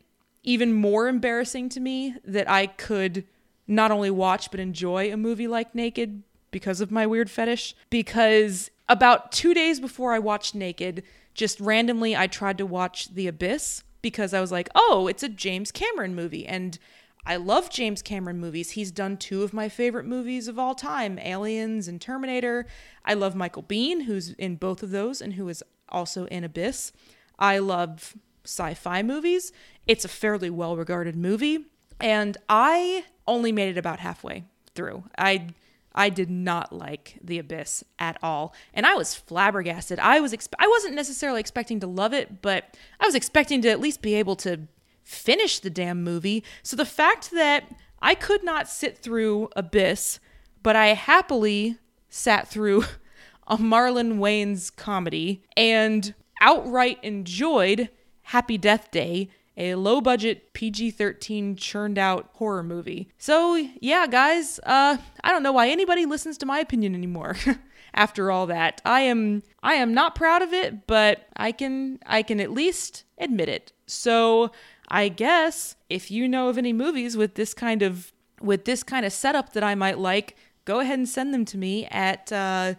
even 0.45 0.73
more 0.73 1.09
embarrassing 1.09 1.69
to 1.71 1.81
me 1.81 2.17
that 2.25 2.49
I 2.49 2.67
could 2.67 3.25
not 3.67 3.91
only 3.91 4.11
watch 4.11 4.51
but 4.51 4.61
enjoy 4.61 5.13
a 5.13 5.17
movie 5.17 5.47
like 5.47 5.75
Naked 5.75 6.23
because 6.51 6.81
of 6.81 6.91
my 6.91 7.07
weird 7.07 7.31
fetish. 7.31 7.75
Because 7.91 8.71
about 8.89 9.33
two 9.33 9.55
days 9.55 9.81
before 9.81 10.13
I 10.13 10.19
watched 10.19 10.55
Naked, 10.55 11.03
just 11.35 11.61
randomly 11.61 12.17
I 12.17 12.27
tried 12.27 12.59
to 12.59 12.67
watch 12.67 13.15
The 13.15 13.27
Abyss 13.27 13.85
because 14.03 14.35
I 14.35 14.41
was 14.41 14.53
like, 14.53 14.69
oh, 14.75 15.07
it's 15.07 15.23
a 15.23 15.29
James 15.29 15.71
Cameron 15.71 16.15
movie. 16.15 16.47
And 16.47 16.79
I 17.25 17.37
love 17.37 17.71
James 17.71 18.03
Cameron 18.03 18.41
movies. 18.41 18.71
He's 18.71 18.91
done 18.91 19.17
two 19.17 19.43
of 19.43 19.53
my 19.53 19.69
favorite 19.69 20.07
movies 20.07 20.49
of 20.49 20.59
all 20.59 20.75
time 20.75 21.19
Aliens 21.21 21.87
and 21.87 22.01
Terminator. 22.01 22.67
I 23.05 23.15
love 23.15 23.37
Michael 23.37 23.63
Biehn, 23.63 24.05
who's 24.05 24.31
in 24.33 24.57
both 24.57 24.83
of 24.83 24.91
those 24.91 25.21
and 25.21 25.35
who 25.35 25.49
is 25.49 25.63
also 25.89 26.27
in 26.27 26.43
Abyss. 26.43 26.93
I 27.39 27.59
love 27.59 28.17
sci 28.45 28.75
fi 28.75 29.03
movies. 29.03 29.53
It's 29.87 30.05
a 30.05 30.09
fairly 30.09 30.51
well 30.51 30.77
regarded 30.77 31.15
movie. 31.15 31.67
And 32.01 32.37
I 32.49 33.05
only 33.29 33.53
made 33.53 33.69
it 33.69 33.79
about 33.79 34.01
halfway 34.01 34.45
through. 34.75 35.05
I 35.17 35.49
I 35.95 36.09
did 36.09 36.31
not 36.31 36.73
like 36.73 37.19
The 37.23 37.39
Abyss 37.39 37.85
at 37.99 38.19
all, 38.23 38.55
and 38.73 38.87
I 38.87 38.95
was 38.95 39.15
flabbergasted. 39.15 39.99
I 39.99 40.21
was 40.21 40.35
I 40.59 40.69
wasn't 40.69 40.95
necessarily 40.95 41.41
expecting 41.41 41.81
to 41.81 41.87
love 41.87 42.13
it, 42.13 42.43
but 42.43 42.77
I 43.01 43.07
was 43.07 43.15
expecting 43.15 43.63
to 43.63 43.69
at 43.69 43.81
least 43.81 44.03
be 44.03 44.15
able 44.15 44.37
to 44.37 44.69
finish 45.03 45.59
the 45.59 45.71
damn 45.71 46.03
movie. 46.03 46.45
So 46.63 46.77
the 46.77 46.85
fact 46.85 47.31
that 47.33 47.65
I 48.01 48.15
could 48.15 48.43
not 48.43 48.69
sit 48.69 48.99
through 48.99 49.49
Abyss, 49.55 50.19
but 50.63 50.77
I 50.77 50.89
happily 50.89 51.79
sat 52.09 52.49
through 52.49 52.85
a 53.47 53.57
Marlon 53.57 54.19
Wayans 54.19 54.75
comedy 54.75 55.43
and 55.57 56.15
outright 56.41 56.99
enjoyed 57.03 57.89
Happy 58.23 58.57
Death 58.57 58.91
Day 58.91 59.29
a 59.57 59.75
low 59.75 60.01
budget 60.01 60.53
PG 60.55 60.93
13 60.93 61.57
churned 61.57 61.99
out 61.99 62.31
horror 62.35 62.63
movie. 62.63 63.09
So, 63.19 63.57
yeah, 63.81 64.07
guys, 64.07 64.59
uh, 64.65 64.97
I 65.23 65.33
don't 65.33 65.43
know 65.43 65.53
why 65.53 65.69
anybody 65.69 66.07
listens 66.07 66.39
to 66.39 66.47
my 66.47 66.59
opinion 66.59 66.95
anymore. 66.95 67.37
After 67.95 68.31
all 68.31 68.47
that, 68.47 68.81
I 68.87 69.01
am 69.01 69.43
I 69.63 69.75
am 69.75 69.93
not 69.93 70.15
proud 70.15 70.41
of 70.41 70.55
it, 70.55 70.87
but 70.87 71.27
I 71.37 71.53
can 71.53 71.99
I 72.07 72.23
can 72.23 72.41
at 72.41 72.51
least 72.51 73.05
admit 73.19 73.51
it. 73.51 73.73
So, 73.87 74.51
I 74.89 75.09
guess 75.09 75.77
if 75.91 76.11
you 76.11 76.27
know 76.27 76.49
of 76.49 76.57
any 76.57 76.73
movies 76.73 77.19
with 77.19 77.35
this 77.35 77.53
kind 77.53 77.83
of 77.83 78.13
with 78.41 78.65
this 78.65 78.83
kind 78.83 79.05
of 79.05 79.13
setup 79.13 79.53
that 79.53 79.63
I 79.63 79.75
might 79.75 79.99
like, 79.99 80.37
go 80.65 80.81
ahead 80.81 80.99
and 80.99 81.09
send 81.09 81.35
them 81.35 81.45
to 81.47 81.59
me 81.59 81.87
at 81.87 82.33
uh, 82.33 82.75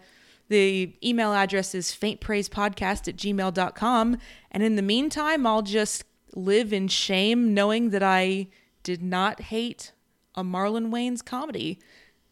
the 0.48 0.94
email 1.02 1.32
address 1.32 1.74
is 1.74 1.88
faintpraisepodcast 1.88 3.08
at 3.08 3.16
gmail.com. 3.16 4.18
And 4.50 4.62
in 4.62 4.76
the 4.76 4.82
meantime, 4.82 5.46
I'll 5.46 5.62
just 5.62 6.04
live 6.34 6.72
in 6.72 6.88
shame 6.88 7.54
knowing 7.54 7.90
that 7.90 8.02
I 8.02 8.48
did 8.82 9.02
not 9.02 9.40
hate 9.42 9.92
a 10.34 10.42
Marlon 10.42 10.90
Wayans 10.90 11.24
comedy. 11.24 11.78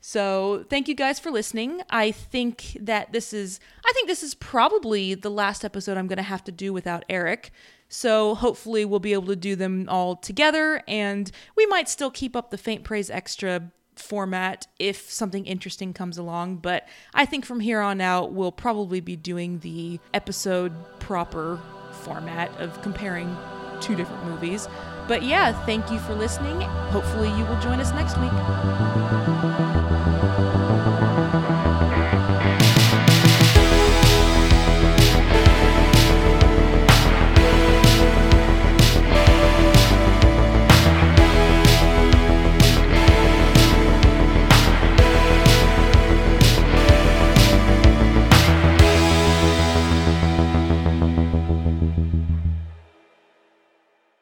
So, 0.01 0.65
thank 0.69 0.89
you 0.89 0.97
guys 0.97 1.21
for 1.21 1.31
listening. 1.31 1.81
I 1.89 2.11
think 2.11 2.77
that 2.81 3.13
this 3.13 3.33
is 3.33 3.61
I 3.87 3.93
think 3.93 4.09
this 4.09 4.25
is 4.25 4.35
probably 4.35 5.15
the 5.15 5.31
last 5.31 5.65
episode 5.65 5.97
I'm 5.97 6.09
going 6.09 6.17
to 6.17 6.25
have 6.25 6.43
to 6.45 6.53
do 6.53 6.73
without 6.73 7.05
Eric. 7.09 7.53
So, 7.89 8.35
hopefully 8.35 8.85
we'll 8.85 8.99
be 8.99 9.13
able 9.13 9.29
to 9.29 9.37
do 9.37 9.55
them 9.55 9.87
all 9.89 10.17
together 10.17 10.83
and 10.89 11.31
we 11.57 11.67
might 11.67 11.89
still 11.89 12.11
keep 12.11 12.35
up 12.35 12.51
the 12.51 12.59
Faint 12.59 12.83
Praise 12.83 13.11
Extra 13.11 13.71
format 13.95 14.67
if 14.79 15.11
something 15.11 15.45
interesting 15.47 15.93
comes 15.93 16.19
along, 16.19 16.57
but 16.57 16.89
I 17.15 17.27
think 17.27 17.45
from 17.45 17.61
here 17.61 17.81
on 17.81 18.01
out 18.01 18.33
we'll 18.33 18.53
probably 18.53 19.01
be 19.01 19.17
doing 19.17 19.61
the 19.61 20.01
episode 20.15 20.73
proper 20.99 21.61
format 22.03 22.51
of 22.59 22.81
comparing 22.83 23.37
two 23.83 23.95
different 23.95 24.25
movies. 24.25 24.69
But 25.09 25.23
yeah, 25.23 25.53
thank 25.67 25.91
you 25.91 25.99
for 25.99 26.15
listening. 26.15 26.61
Hopefully, 26.91 27.29
you 27.29 27.45
will 27.45 27.61
join 27.61 27.81
us 27.81 27.93
next 27.93 28.17
week. 28.19 28.33